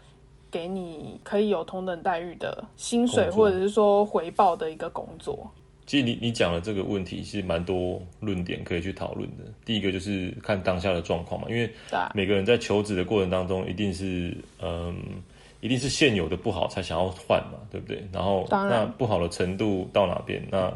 [0.51, 5.47] 给你可以有同等待遇的薪水，或者是说回报的一个工作？
[5.85, 9.45] 其实你你讲的这个问题是蛮多论点可以去讨论的。
[9.65, 11.71] 第一个就是看当下的状况嘛，因为
[12.15, 14.97] 每个人在求职的过程当中，一定是嗯，
[15.61, 18.01] 一一定是现有的不好才想要换嘛，对不对？
[18.13, 20.73] 然后当然那不好的程度到哪边，那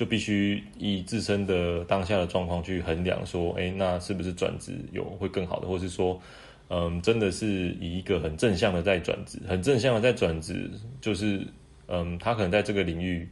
[0.00, 6.18] 就必须以自身的当下的状况去衡量，说，哎，那是不是转职有会更好的，或是说，
[6.68, 10.70] 嗯，真的是以一个很正向的在转职，很正向的在转职，
[11.02, 11.46] 就是，
[11.86, 13.28] 嗯，他可能在这个领域，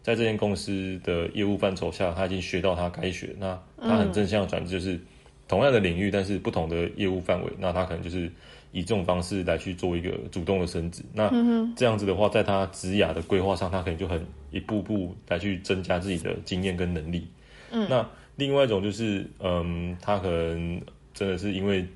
[0.00, 5.00] 在这间公司的业务范畴下，他已经学到他该学，那他很正向的转职，就是
[5.48, 8.30] 同样的领域，但是不同的业务范围，那他可能就是
[8.70, 11.02] 以这种方式来去做一个主动的升职。
[11.12, 11.28] 那
[11.74, 17.26] 这样子的话，在他职涯的规划上，他可能就很一步步来去增加自己的经验跟能力。
[17.70, 20.80] 嗯，那另外一种就是，嗯，他可能
[21.12, 21.86] 真的是因为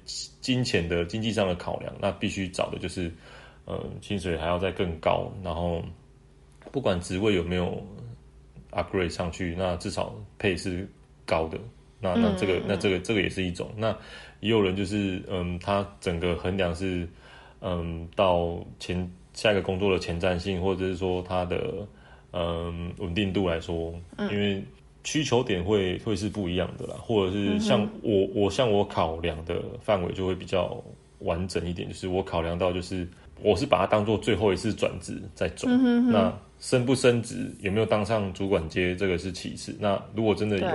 [0.40, 3.11] 金钱的经济上的考量，那必须找的就是，
[3.64, 5.82] 呃，薪水还要再更高，然后
[6.70, 7.82] 不管职位有没有
[8.72, 10.88] upgrade 上去，那至少配是
[11.24, 11.59] 高的。
[12.00, 13.70] 那那这个那这个这个也是一种。
[13.76, 13.96] 那
[14.40, 17.09] 也有人就是，嗯，他整个衡量是，
[17.61, 21.86] 嗯，到前下一个工作的前瞻性，或者是说他的
[22.33, 24.62] 嗯稳定度来说，因为
[25.05, 30.83] 需求点会会是不一样的啦，或者是像我我像我考量的范围就会比较
[31.20, 33.07] 完整一点，就是我考量到就是
[33.43, 35.72] 我是把它当做最后一次转职再转，
[36.11, 40.68] 那升不升职有没有当上主管阶这个是其次，那如果真的有。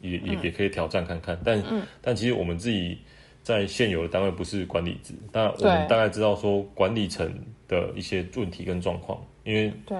[0.00, 1.60] 也也也可以挑战看看，但、
[2.00, 2.96] 但其实我们自己
[3.42, 7.28] 在现有的单位不是管理职，那我们大概知道说管理层
[7.66, 9.98] 的一些问题跟状况，因为对，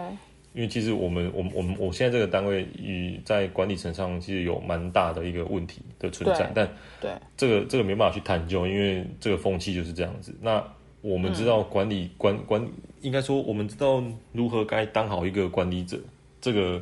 [0.54, 6.68] 因为其实我们我们我们我现在这个单位与在管理层上其实有蛮大的一个问题的存在，但
[7.00, 10.34] 对这个这个没办法去探究，因为这个风气就是这样子。
[10.40, 10.62] 那
[11.00, 12.66] 我们知道管理、管管，
[13.00, 15.98] 应该说我们知道如何该当好一个管理者，
[16.40, 16.80] 这个。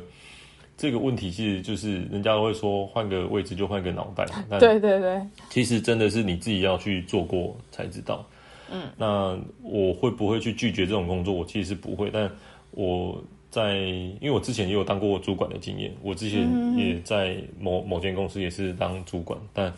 [0.79, 4.23] 这个问题其实就是人家都会说换个位置就换个脑袋，
[4.59, 8.23] 对对对，其实真的是你自己要去做过才知道。
[8.71, 11.33] 嗯，那我会不会去拒绝这种工作？
[11.33, 12.29] 我其实是不会，但
[12.69, 13.19] 我
[13.57, 16.47] 在因为我之前也有当过主管的经验，我之前
[16.77, 19.73] 也在某某间公司也是当主管，但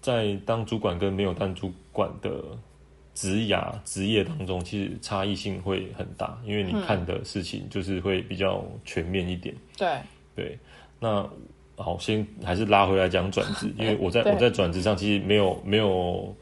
[0.00, 2.42] 在当主管跟没有当主管的
[3.14, 9.54] 职涯职业当中，其实差异性会很大，因为你看的事情就是会比较全面一点。
[9.76, 9.88] 对。
[10.34, 10.58] 对，
[10.98, 11.28] 那
[11.76, 16.34] 好，先还是拉回来讲转职， 因为我在我在转职上其实没有没有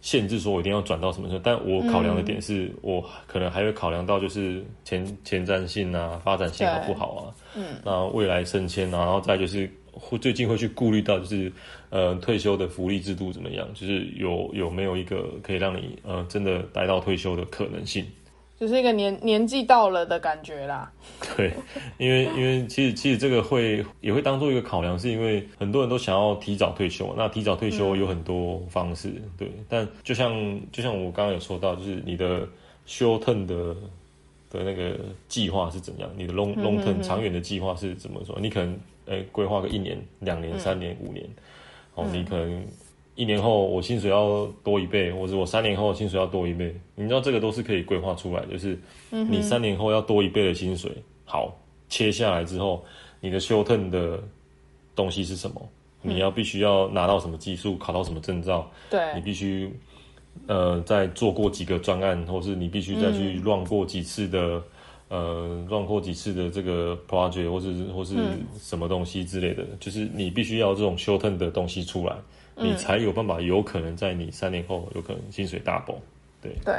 [0.00, 11.52] 限制说我一定要转到什么时候，但我考量的点是我可能还会考量到就是前前瞻性啊、发展性好不好啊，嗯，那未来升迁啊，然后再就是会最近会去顾虑到就是
[11.90, 18.06] 呃退休的福利制度怎么样，就是有有没有一个可以让你呃真的待到退休的可能性。
[18.58, 20.90] 就是一个年年纪到了的感觉啦。
[21.36, 21.52] 对，
[21.96, 27.14] 因为 因为其实其实这个会也会当做一个考量，是因为很多人都想要提早退休。
[27.16, 29.48] 那提早退休有很多方式，对。
[29.68, 32.40] 但就像就像我刚刚有说到，就是你的
[32.86, 33.76] short term 的
[34.50, 34.98] 的那个
[35.28, 38.36] 计划是怎样，你的 long long term 长远的计划是怎么说？
[38.40, 41.24] 你可能诶规划个一年、两年、三年、五年，
[41.94, 42.66] 哦，你可能。
[43.18, 48.78] 一年后我薪水要多一倍，或者我三年后薪水要多一倍，你知道这个都是可以规划出来，就是
[49.10, 50.92] 你三年后要多一倍的薪水。
[51.24, 51.52] 好，
[51.88, 52.84] 切下来之后，
[53.20, 54.22] 你的修 turn 的
[54.94, 55.60] 东西是什么？
[56.00, 58.70] 你要必须要拿到什么技术，考到什么证照？
[58.88, 59.68] 对，你必须
[60.46, 64.62] 呃再做过几个专案，或是你必须再去乱过几次的
[65.08, 68.14] 呃乱过几次的这个 project，或是或是
[68.60, 72.14] 什么东西之类的，就是你必须要这种修 turn 的东西出来。
[72.60, 75.98] 你才有办法，有可能在你三年后有可能薪水 double，
[76.42, 76.74] 对对。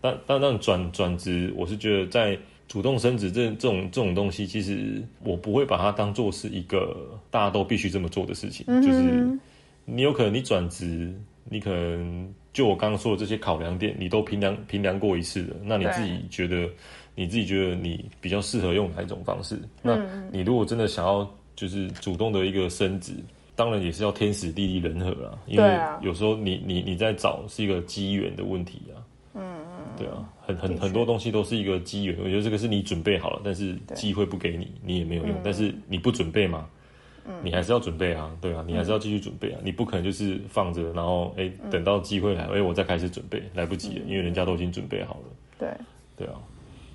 [0.00, 6.96] 但但但转转职，我是觉得在主动升职这这种这种东西，其实我不会把它当做是一个
[7.30, 8.66] 大家都必须这么做的事情。
[8.82, 9.38] 就是
[9.84, 11.14] 你有可能你转职，
[11.44, 16.68] 你可能就我刚刚说的这些考量点，你都评量评量过一次了，那你自己觉得
[17.14, 19.56] 你自己觉得你比较适合用哪一种方式？
[19.82, 19.96] 那
[20.32, 23.12] 你如果真的想要就是主动的一个升职。
[23.54, 28.96] 当然也是要天时地利人和啦，因为有时候你你你在找是一个机缘的问题啊。
[29.34, 32.14] 嗯嗯，对啊，很很很多东西都是一个机缘。
[32.22, 35.34] 我觉得这个是你准备好了，但是机会不给你，你也没有用。
[35.42, 36.66] 但是你不准备嘛，
[37.42, 39.58] 你还是要准备啊，对啊，你还是要继续准备啊。
[39.64, 45.20] 你不可能就是放着，然后哎等到机会来，哎我再开始准备，来不及了，因为人家都已经准备好了。
[45.58, 45.68] 对
[46.14, 46.34] 对啊，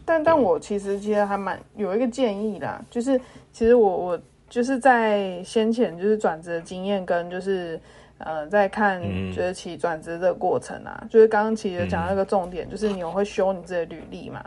[0.06, 3.20] 但但我其实其实还蛮有一个建议啦，就是
[3.52, 4.22] 其实我我。
[4.50, 7.80] 就是在先前就是转职的经验跟就是
[8.20, 9.02] 呃在看
[9.34, 14.44] 就是其转职的过程啊，就是刚刚其实讲那个重点，就是你会修你自己的履历嘛。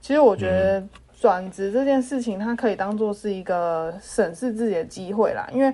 [0.00, 0.82] 其实我觉得
[1.20, 5.48] 转职这件事情，它可以当做是一个审视自己的机会啦。
[5.52, 5.72] 因为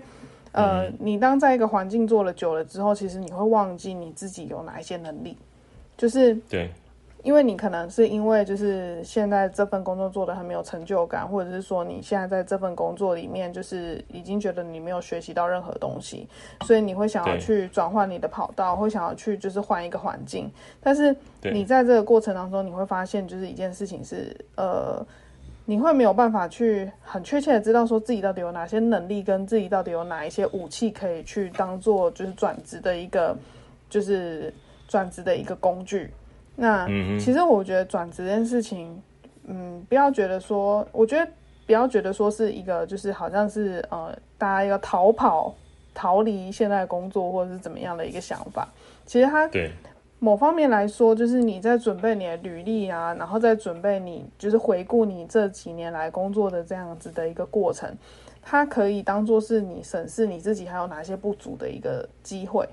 [0.52, 5.36] 呃，你当在一个环境做了久了之后，其实你会忘记你自己有哪一些能力。
[5.96, 6.70] 就是对，
[7.24, 16.28] 因为你可能是因为就是现在这份工作做的很没有成就感，或者是说你现在在这份工作里面就是已经觉得你没有学习到任何东西，
[16.62, 20.50] 所以你会想要去转换你的跑道，会想要去就是换一个环境。
[20.80, 25.04] 但是你在这个过程当中，你会发现就是一件事情是呃，
[25.64, 33.36] 你会没有办法去很确切的知道说自己到底有哪些能力，跟自己到底有哪一些武器可以去当做就是转职的一个
[33.90, 34.54] 就是
[34.86, 36.10] 转职的一个工具。
[36.61, 36.88] 那
[37.20, 39.00] 其实我觉得转职这件事情，
[39.46, 41.30] 嗯，不要觉得说，我觉得
[41.66, 45.54] 不要觉得说是一个，就是好像是呃，大家要逃跑、
[45.94, 48.66] 逃离现在工作或者是怎么样的一个想法。
[49.06, 49.70] 其实它对
[50.18, 57.88] 某方面来说，就是你在准备你的履历啊，然后再准备你就是回顾你这几年来工作的这样子的一个过程，
[58.42, 62.68] 它可以当做是你审视你自己还有哪些不足的一个机会。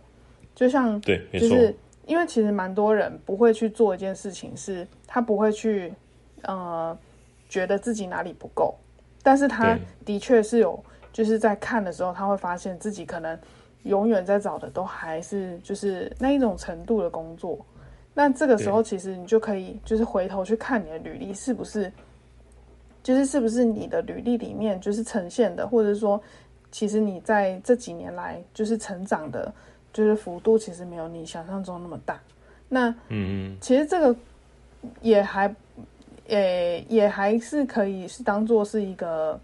[0.55, 1.75] 就像对，就是。
[2.07, 5.91] 因为其实蛮多人不会去做一件事情，是他不会去，
[6.43, 6.95] 呃，
[7.49, 8.75] 觉得自己哪里不够，
[9.23, 9.75] 但是他
[10.05, 10.79] 的确是有，
[11.11, 13.37] 就是在看的时候，他会发现自己可能
[13.83, 17.57] 永远在找的都还是就是那一种程度的工作。
[18.13, 21.91] 那这个时候，其实你就可以就是回头去看你的履历是不是，
[23.01, 26.21] 就是是不是你的履历里面就是呈现的，或者说，
[26.71, 29.51] 其实你在这几年来就是成长的。
[29.95, 32.19] 就是幅度其实没有你想象中那么大，
[32.67, 34.13] 那嗯嗯，其实这个
[34.99, 35.55] 也还，
[36.27, 39.39] 诶也还是可以是当做是一个，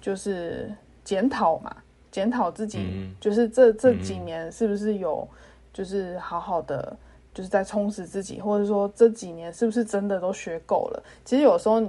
[0.00, 0.72] 就是
[1.04, 1.76] 检讨嘛，
[2.10, 2.78] 检讨自己，
[3.20, 5.28] 就是这这几年是不是有，
[5.70, 6.96] 就是好好的
[7.34, 11.02] 就是在充实自己，或者说这几年是不是真的都学够了？
[11.26, 11.82] 其实有时候，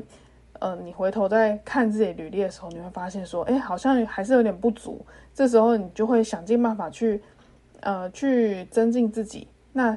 [0.59, 4.99] 呃，你回头在看自己履历的时候，你会发现说，哎，好像还是有点不足，
[5.33, 7.21] 这时候你就会想尽办法去。
[7.85, 9.95] 呃，去增进自己，那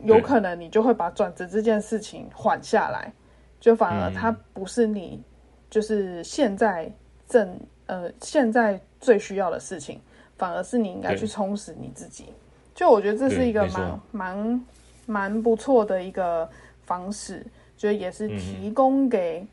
[0.00, 3.12] 有可能你就会把转职这件事情缓下来，
[3.60, 5.22] 就反而它不是你
[5.68, 6.90] 就是现在
[7.28, 10.00] 正呃现在最需要的事情，
[10.38, 12.32] 反而是你应该去充实你自己。
[12.74, 14.64] 就我觉得这是一个蛮蛮
[15.04, 16.48] 蛮不错的一个
[16.86, 17.44] 方式，
[17.76, 19.46] 就也是提供给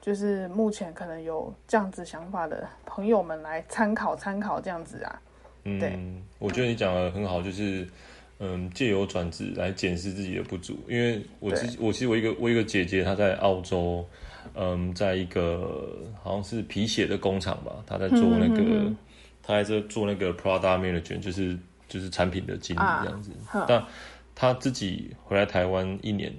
[0.00, 5.20] 就是目前可能有这样子想法的朋友们来参考参考这样子啊。
[5.66, 7.84] 嗯，我觉得你讲的很好，就是
[8.38, 10.78] 嗯，借由转职来检视自己的不足。
[10.88, 14.06] 因为我之我其实我一个我一个姐姐，她在澳洲，
[14.54, 18.92] 嗯，在一个好像是皮鞋的工厂吧，她在做那个，
[19.42, 21.58] 她在这做那个 Prada Manager，就是
[21.88, 23.32] 就是产品的经理这样子。
[23.66, 23.84] 但
[24.36, 26.32] 她自己回来台湾一年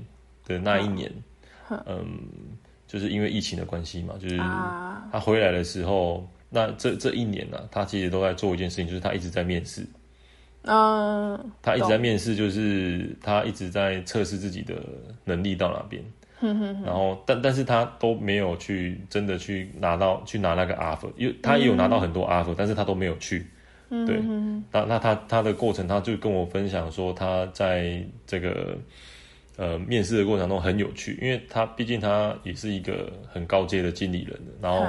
[0.46, 1.12] 的那一年，
[1.86, 2.06] 嗯，
[2.88, 6.26] 就是因为疫情的关系嘛，就是她回来的时候。
[6.50, 9.86] 那这这一年呢，他其实都在做一件事情，就是他一直在面试。
[10.70, 14.76] 嗯，他一直在面试，就是他一直在测试自己的
[15.24, 16.04] 能力到哪边。
[16.84, 23.48] 然后，但但是他都没有去真的去拿到去拿那个 offer，因为他也有拿到很多 offer，但是他都没有去。
[23.90, 24.22] 对，
[24.72, 28.78] 那那他他的过程，他就跟我分享说，他在这个
[29.56, 34.86] 呃面试的过程中很有趣，因为他毕竟他也是一个很高阶的经理人，然后。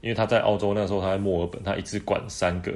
[0.00, 2.72] 因为他在澳洲那时候，他在墨尔本，他一直管三个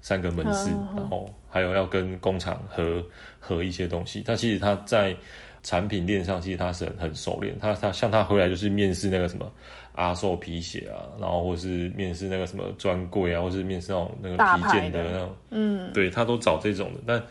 [0.00, 3.04] 三个门市，然后还有要跟工厂合
[3.40, 4.22] 合一些东西。
[4.22, 5.14] 他其实他在
[5.62, 7.58] 产品链上，其实他是很很熟练。
[7.58, 9.50] 他他像他回来就是面试那个什么
[9.96, 17.00] 阿寿皮鞋啊，然后或是面试那个什么专柜啊，或是面试那种那个皮件的那种，嗯，对他都找这种的。
[17.04, 17.22] 但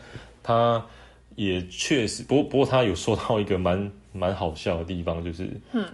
[0.42, 0.84] 他
[1.36, 5.84] 也确实，不过不过他有说到一个蛮蛮好笑的地方，就是，嗯。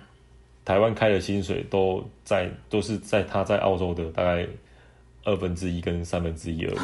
[0.64, 4.46] 台湾开的薪水都在都是在他在澳洲的大概
[5.24, 6.78] 二分之一跟三分之一而已。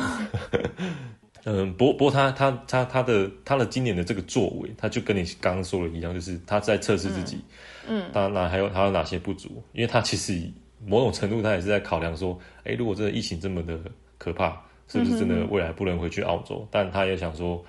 [1.44, 7.42] 嗯，不过不过他他他他的他的今年的这个作为，他就跟你刚刚说的一样，就是他在测试自己。
[7.88, 9.48] 嗯，当然还有还有哪些不足？
[9.72, 10.38] 因为他其实
[10.84, 13.80] 某种程度他也是在考量说，哎，如果真的疫情这么的
[14.18, 16.68] 可怕，是不是真的未来不能回去澳洲？
[16.70, 17.64] 但他也想说，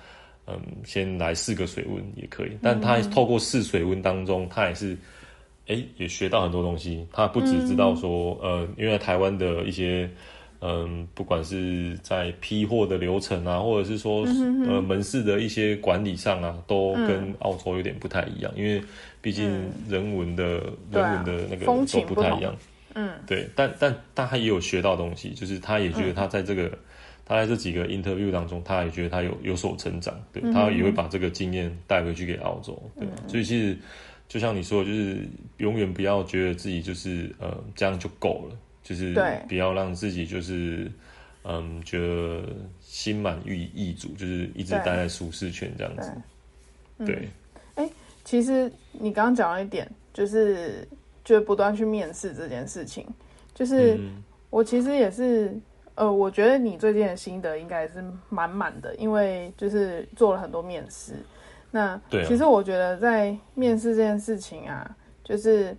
[0.46, 2.58] 嗯，先来试个水温也可以。
[2.60, 4.94] 但他透过试水温当中，他也是。
[5.68, 7.06] 哎，也学到很多东西。
[7.12, 10.10] 他不只知道说，呃，因为台湾的一些，
[10.60, 14.24] 嗯，不管是在批货的流程啊，或者是说，
[14.66, 18.52] 呃，门市的一些管理上啊，都跟澳洲有点不太一样。
[18.56, 18.82] 因为
[19.20, 19.48] 毕竟
[19.88, 20.44] 人文的
[20.90, 22.54] 人文的那个都不太一样。
[22.94, 23.48] 嗯，对。
[23.54, 26.70] 但但但他也有学到东西，就是他也觉得他在这个
[27.24, 30.12] 他在这几个 interview 当中，他也觉得他有有所成长。
[30.32, 32.82] 对他也会把这个经验带回去给澳洲。
[32.98, 33.78] 对，所以其实。
[34.32, 35.28] 就像你说，就是
[35.58, 39.12] 永远不要觉得自己就是呃这样就够了，就是
[39.46, 40.90] 不要让自己就是
[41.44, 42.42] 嗯觉得
[42.80, 46.10] 心满意意足，就是一直待在舒适圈这样子。
[47.04, 47.28] 对，
[47.74, 47.86] 哎，
[48.24, 50.88] 其实你刚刚讲了一点，就是
[51.22, 53.06] 就不断去面试这件事情，
[53.54, 54.00] 就是
[54.48, 55.54] 我其实也是，
[55.94, 61.12] 呃，我觉得你最近的心得应该是满满的，因为就是做了很多面试。
[61.72, 64.88] 那其实我觉得在面试这件事情啊，
[65.24, 65.76] 就是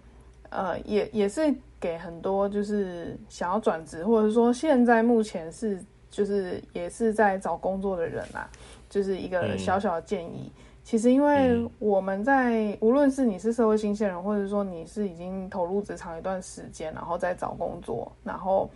[0.49, 5.79] 呃，也也是给很多就是想要转职，或者说现在目前是
[6.09, 8.49] 就是也是在找工作的人啊，
[8.89, 10.51] 就是一个小小的建议。
[10.85, 18.69] 其实，因为我们在无论是你是社会新鲜人，或者说你是已经投入职场一段时间，然后再找工作，然后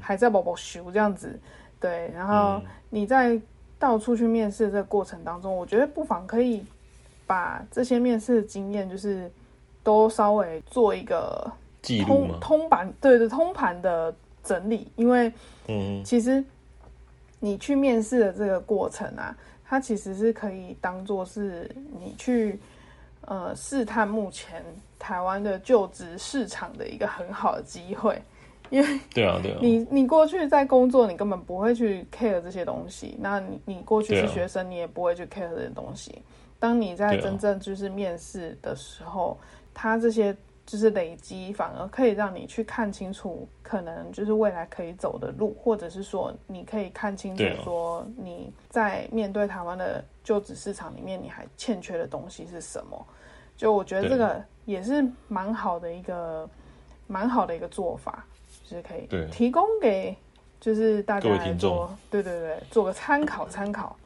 [0.00, 1.38] 还在宝宝修这样子，
[1.78, 2.60] 对，然后
[2.90, 3.40] 你在
[3.78, 6.64] 到处去面试这个过程当中，我觉得不妨可以
[7.26, 9.30] 把这些面试的经验，就是
[9.82, 11.50] 都稍微做一个
[12.06, 15.32] 通通盘，对对，通盘的整理，因为
[15.68, 16.44] 嗯，其实
[17.40, 19.36] 你去面试的这个过程啊。
[19.66, 21.68] 它其实是可以当做是
[21.98, 22.60] 你去
[23.22, 24.62] 呃试探目前
[24.98, 28.22] 台湾的就职市场的一个很好的机会，
[28.70, 36.22] 因为对啊对啊，你你过去在工作，你根本不会去 care 这些东西，那你你过去是学生，你也不会去 care 这些东西。
[36.58, 39.38] 当你在真正就是面试的时候，
[39.72, 40.36] 他这些。
[40.66, 53.06] 就是累积，反而可以让你去看清楚，可能就是未来可以走的路，或者是说，你可以看清楚，说你在面对台湾的就职市场里面，你还欠缺的东西是什么？
[53.58, 56.48] 就我觉得这个也是蛮好的一个，
[57.06, 58.24] 蛮好的一个做法，
[58.68, 60.16] 就是可以提供给
[60.60, 63.96] 就是大家来做，对对对，做个参考参考。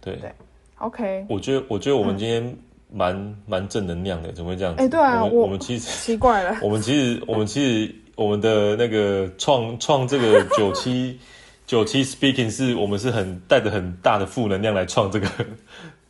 [0.00, 0.32] 对对
[0.78, 1.26] ，OK。
[1.28, 2.56] 我觉得，我觉得我们今天。
[2.90, 4.82] 蛮蛮正能量的，怎么会这样子？
[4.82, 6.56] 哎，对啊，我们其实 奇怪了。
[6.64, 11.20] 我们其实我们其实我们的那个创创这个九七
[11.66, 15.28] 九七 speaking 是我们是很带着很大的负能量来创这个。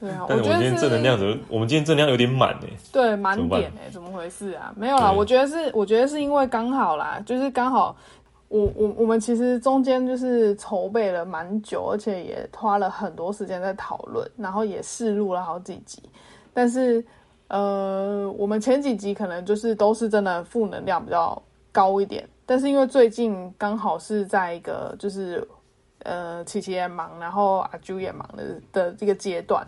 [0.00, 1.36] 对啊，但是我们今天正能量怎么？
[1.48, 2.68] 我们今天正能量有点满哎。
[2.92, 4.72] 对，满点哎，怎么回事啊？
[4.76, 7.96] 没有啦，我觉得是，我觉得是因为刚好啦，就是刚好
[8.48, 16.02] 我我我们其实中间就是筹备了蛮久，而且也花了很多时间在讨论，然后也试录了好几集。
[16.54, 17.04] 但是，
[17.48, 21.40] 呃，我们前几集可能就是都是真的负能量比较
[21.72, 22.26] 高一点。
[22.46, 25.46] 但是因为最近刚好是在一个就是，
[26.04, 29.66] 呃，琪琪也忙，然后阿朱也忙的的这个阶段，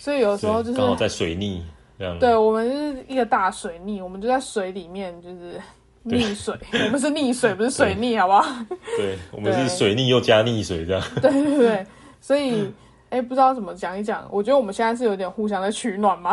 [0.00, 1.62] 所以有时候就是刚好在水逆
[1.98, 2.18] 这样。
[2.18, 5.60] 对，我们是一个大水逆，我们就在水里面就是
[6.06, 8.64] 溺水， 我们是溺水，不是水逆，好不好？
[8.96, 11.02] 对， 我们是水逆又加溺水这样。
[11.20, 11.86] 对对对，
[12.20, 12.72] 所以。
[13.10, 14.24] 哎，不知道怎么讲一讲。
[14.30, 16.32] 我觉得我们现在是有点互相在取暖嘛，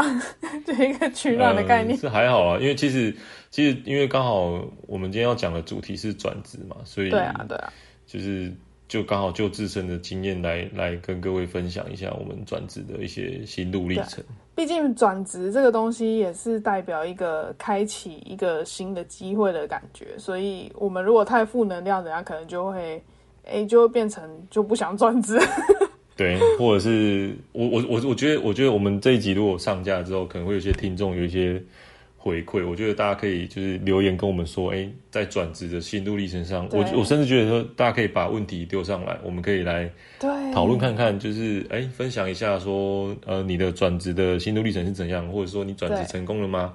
[0.63, 1.97] 就一个取暖的概念。
[1.97, 3.11] 是还好啊，因为其实
[3.49, 7.73] 其实因为刚好我们今天要讲的主题是转职嘛，所以对啊对啊，
[8.05, 8.53] 就是
[8.87, 14.23] 就刚好就自身的经验来来跟各位分享一下我们转职的一些心路历程。
[14.55, 23.01] 毕竟转职这个东西也是代表一个开启一个新的机会的感觉，所以我们如果太负能量，人家可能就会
[23.45, 25.37] 哎就会变成就不想转职。
[26.15, 31.61] 对，或者是我我我我觉得，我觉得我们这一集如果上架之后，可能会有些听众有一些
[32.17, 39.89] 回馈，我觉得大家可以就是留言跟我们说，哎，在转职的心路历程上，我我甚至觉得说，大家可以把问题丢上来，我们可以来
[40.53, 46.73] 讨论看看，就是哎，分享一下说，呃，你的转职的心路历程是怎样，或者说你转职成功了吗？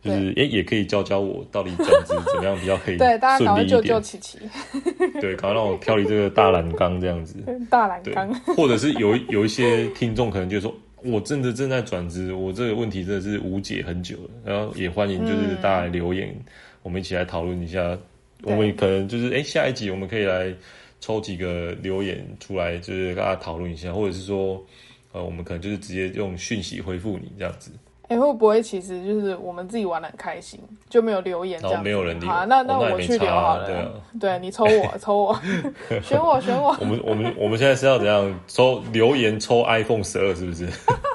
[0.00, 4.38] 就是诶，也可以教教我到底转职怎么样比较可以对，大家赶快救救琪琪。
[5.18, 7.42] 对，赶快让我跳离这个大栏杆这样子。
[7.70, 10.74] 大栏杆，或者是有有一些听众可能就说，
[11.04, 14.30] 我真的正在转职，我这个问题真的是无解很久了。
[14.44, 16.34] 然后也欢迎就是大家留言，
[16.82, 17.98] 我们一起来讨论一下。
[18.42, 20.52] 我们可能就是诶，下一集我们可以来
[21.00, 24.62] 抽几个留言出来，就是跟大家讨论一下，或者是说，
[25.12, 27.70] 呃，我们可能就是直接用讯息回复你这样子。
[28.08, 31.82] 哎，会不会其实就是我们自己玩的很开心，就没有留言这样？
[31.82, 32.28] 没有人留。
[32.28, 33.66] 好，那那我去留好了。
[33.66, 35.40] 对对你抽我， 抽我，
[36.02, 36.76] 选我，选我。
[36.80, 40.68] 我们我们我们现在是要怎样抽留言抽 iPhone 十二是不是？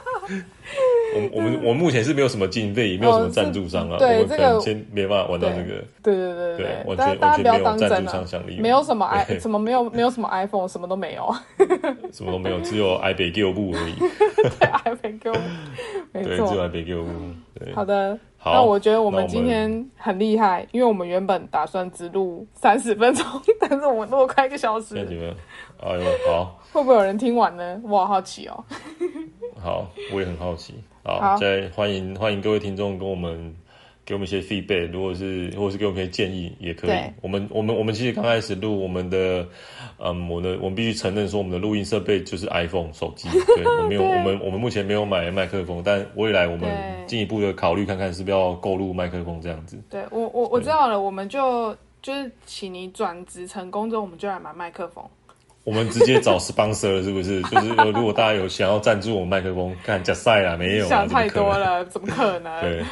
[1.32, 3.98] 我我们我目前是没有什么经费，也没有什么赞助商啊。
[3.98, 5.84] 对这个先没办法玩到这个。
[6.02, 11.36] 对对对对，完全完全没有赞助商想力，没有什么 i 什么没有没有什么 iPhone，什么都没有，
[12.12, 13.96] 什么都没有，只有 i 北 Go 部而已。
[14.60, 15.38] 对 i 北 Go，
[16.14, 17.10] 没错，只有 i 北 Go 部。
[17.60, 23.26] 对，好的，那我觉得我们今天很厉害，因为我们原本打算只录三十分钟，
[23.60, 24.96] 但是我们录了快一个小时。
[25.82, 27.82] 哎呦，好，会不会有人听完呢？
[27.84, 28.64] 我好好奇哦。
[29.62, 30.74] 好，我也很好奇。
[31.04, 33.56] 好，再欢迎欢迎各位听众跟我们
[34.06, 36.98] 给我们一些 feedback，如果是或者是给我们一些建议也可以。
[37.22, 39.48] 我们我们我们其实刚开始录我们的，
[39.98, 46.70] 嗯，我的我们必须承认说我们的录音设备就是 iPhone 手机， 对，我没有我们我们目前没有买麦克风，但未来我们
[47.08, 49.80] 进一步的考虑看看是不是要购入麦克风这样子。
[49.90, 55.04] 对我我我知道了，我们就就是请你转职成功之后，我们就来买麦克风。
[55.70, 57.40] 我们直接找 sponsor 了，是不是？
[57.54, 61.30] 就是如果大家有想要赞助我们麦克风，看假赛啦，没有啦，想太。
[61.30, 62.62] 多了，怎么可能？
[62.62, 62.84] 对，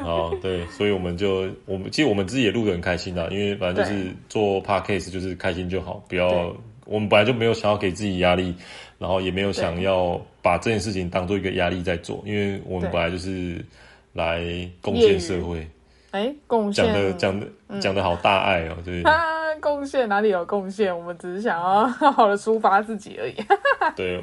[0.00, 6.52] 好，对，所以我们就我们其实我们自己也录得很开心啦，因为反正就是做 podcast 就是开心就好，不要
[6.84, 8.52] 我们本来就没有想要给自己压力，
[8.98, 13.64] 然后也没有想要把这件事情当做一个压力在做，因为我们本来就是
[14.12, 14.42] 来
[14.80, 15.64] 贡献社会，
[16.10, 17.46] 哎，贡献讲的讲的
[17.80, 20.96] 讲的好大爱哦、对啊，贡献哪里有贡献？
[20.96, 23.34] 我们只是想要好好的抒发自己而已。
[23.96, 24.22] 对。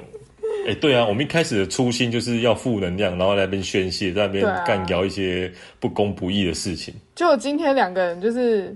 [0.68, 8.76] 哎、对啊，我们一开始的初心就是要负能量，然后在那边宣泄，在那边干掉一些不公不义的事情，就今天两个人就是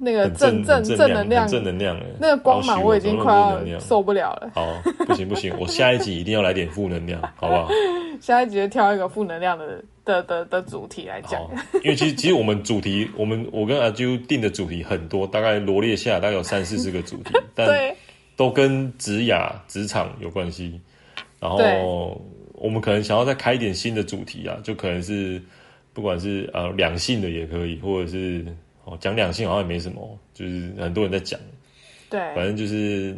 [0.00, 4.50] 那个正正正能量，正能量哎，那个光芒我已经快要受不了了。
[4.54, 4.66] 好，
[5.06, 7.68] 不行不行，我下一集一定要来点负能量，好不好？
[8.20, 11.40] 下一集就挑一个负能量的的的的主题来讲。，
[11.84, 17.94] 因为其实其实我们主题，我们我跟阿啾定的主题很多，大概罗列下来大概有三四十个主题，但对
[18.36, 20.80] 都跟职涯、职场有关系。
[21.40, 22.20] 然对后
[22.54, 25.40] 我们可能想要再开一点新的主题啊，就可能是
[25.92, 28.44] 不管是呃两性的也可以，或者是
[28.88, 31.38] 哦讲两性好像也没什么，就是很多人在讲。
[32.10, 33.14] 对反正就是，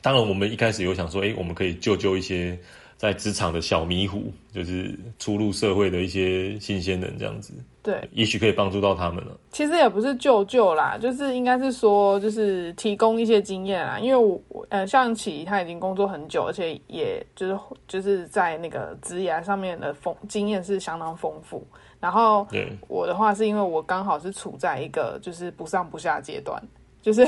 [0.00, 2.58] 当然我们一开始有想说，哎、我们可以救救一些
[2.96, 7.52] 在职场的小迷糊，就是初入社会的一些新鲜人这样子，
[7.82, 9.38] 对，也许可以帮助到他们了。
[9.52, 13.98] 其实也不是救救啦，就是应该是说，就是提供一些经验啦。
[13.98, 21.66] 因为我我呃，象棋他已经工作很久，而且也就是就是在那个职涯上面的丰经验是相当丰富。
[22.04, 22.46] 然后，
[22.86, 26.62] 我的话是因为我刚好是处在一个就是不上不下阶段，
[27.00, 27.26] 就是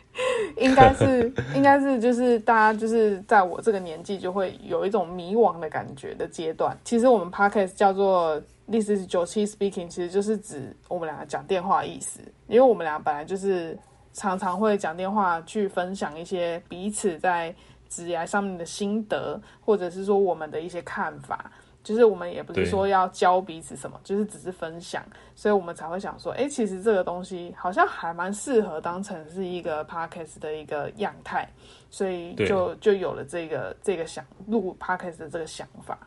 [0.56, 6.74] 应该是 应该是就是大家就是在我这个年纪就会有一种迷惘的感觉的阶段。
[6.84, 13.78] 其实我们 podcast 叫做 This is 九七 speaking，其实就是指我们两个讲电话的意思，因为我们俩本来就是
[14.14, 17.54] 常常会讲电话去分享一些彼此在
[17.90, 21.52] 职业上面的心得，或者是说我们的一些看法。
[21.84, 25.04] 就是我们也不是说要教彼此什么，就是只是分享，
[25.36, 31.46] 所以我们才会想说，哎、其实这个东西好像还蛮适合当成是一个 podcast 的一个样态，
[31.90, 35.98] 所以就就有了这个这个想录 podcast 的这个想法。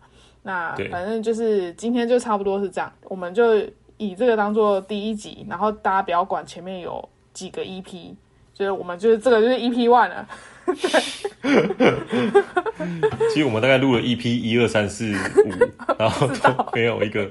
[0.41, 3.57] 那反正就是今天就差不多是这样，我们就
[3.97, 8.15] 以这个当做第一集，然后大家不要管前面有几个 EP，
[8.53, 10.27] 就是我们就是这个就是 EP one 了。
[13.33, 15.15] 其实我们大概录了一批一二三四五，
[15.97, 17.27] 然后都没有一个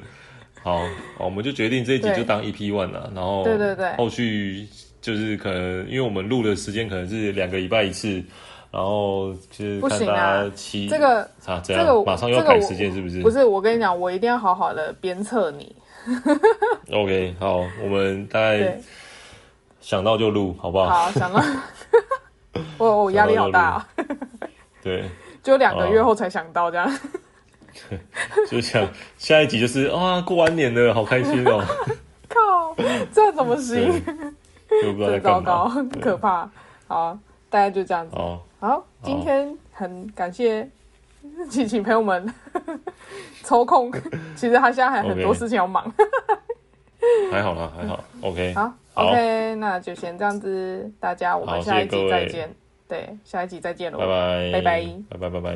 [0.63, 0.83] 好，
[1.19, 4.67] 我们就决定这一集就当 EP one 了，然后对对对后续
[5.01, 8.23] 就是可能因为我们录的时间可能是两个礼拜一次，
[8.71, 13.23] 然后就是不行看大啊家期这个啊这这个样马上又要改这个我时间是不是？
[13.23, 15.75] 不是，我跟你讲，我一定要好好的鞭策你。
[16.93, 18.79] OK，好，我们大概，
[19.81, 20.87] 想到就录，好不好？
[20.89, 21.41] 好，想到
[22.79, 23.89] 我我压力好大啊，
[24.83, 25.09] 对，
[25.43, 26.99] 就两个月后才想到这样。
[28.49, 28.89] 就想
[29.19, 31.63] 下一集就是啊，过完年了，好开心哦，
[32.27, 32.75] 靠，
[33.13, 34.03] 这怎么行？
[34.67, 36.49] 对，就不知道糟糕，很可怕。
[36.89, 37.19] 好，
[37.51, 38.17] 大概就这样子。
[38.17, 40.67] 好，好，今天很感谢
[41.51, 42.33] 琪琪朋友们
[43.45, 43.93] 抽空，
[44.35, 45.93] 其实他现在还很多事情要忙。
[47.31, 48.03] 还好啦，还好。
[48.23, 52.53] OK，好好 ok 那就先这样子大家我们下一集再见。
[52.89, 53.99] 对下一集再见拜。
[54.53, 54.85] 拜拜。
[55.11, 55.55] 拜拜拜拜。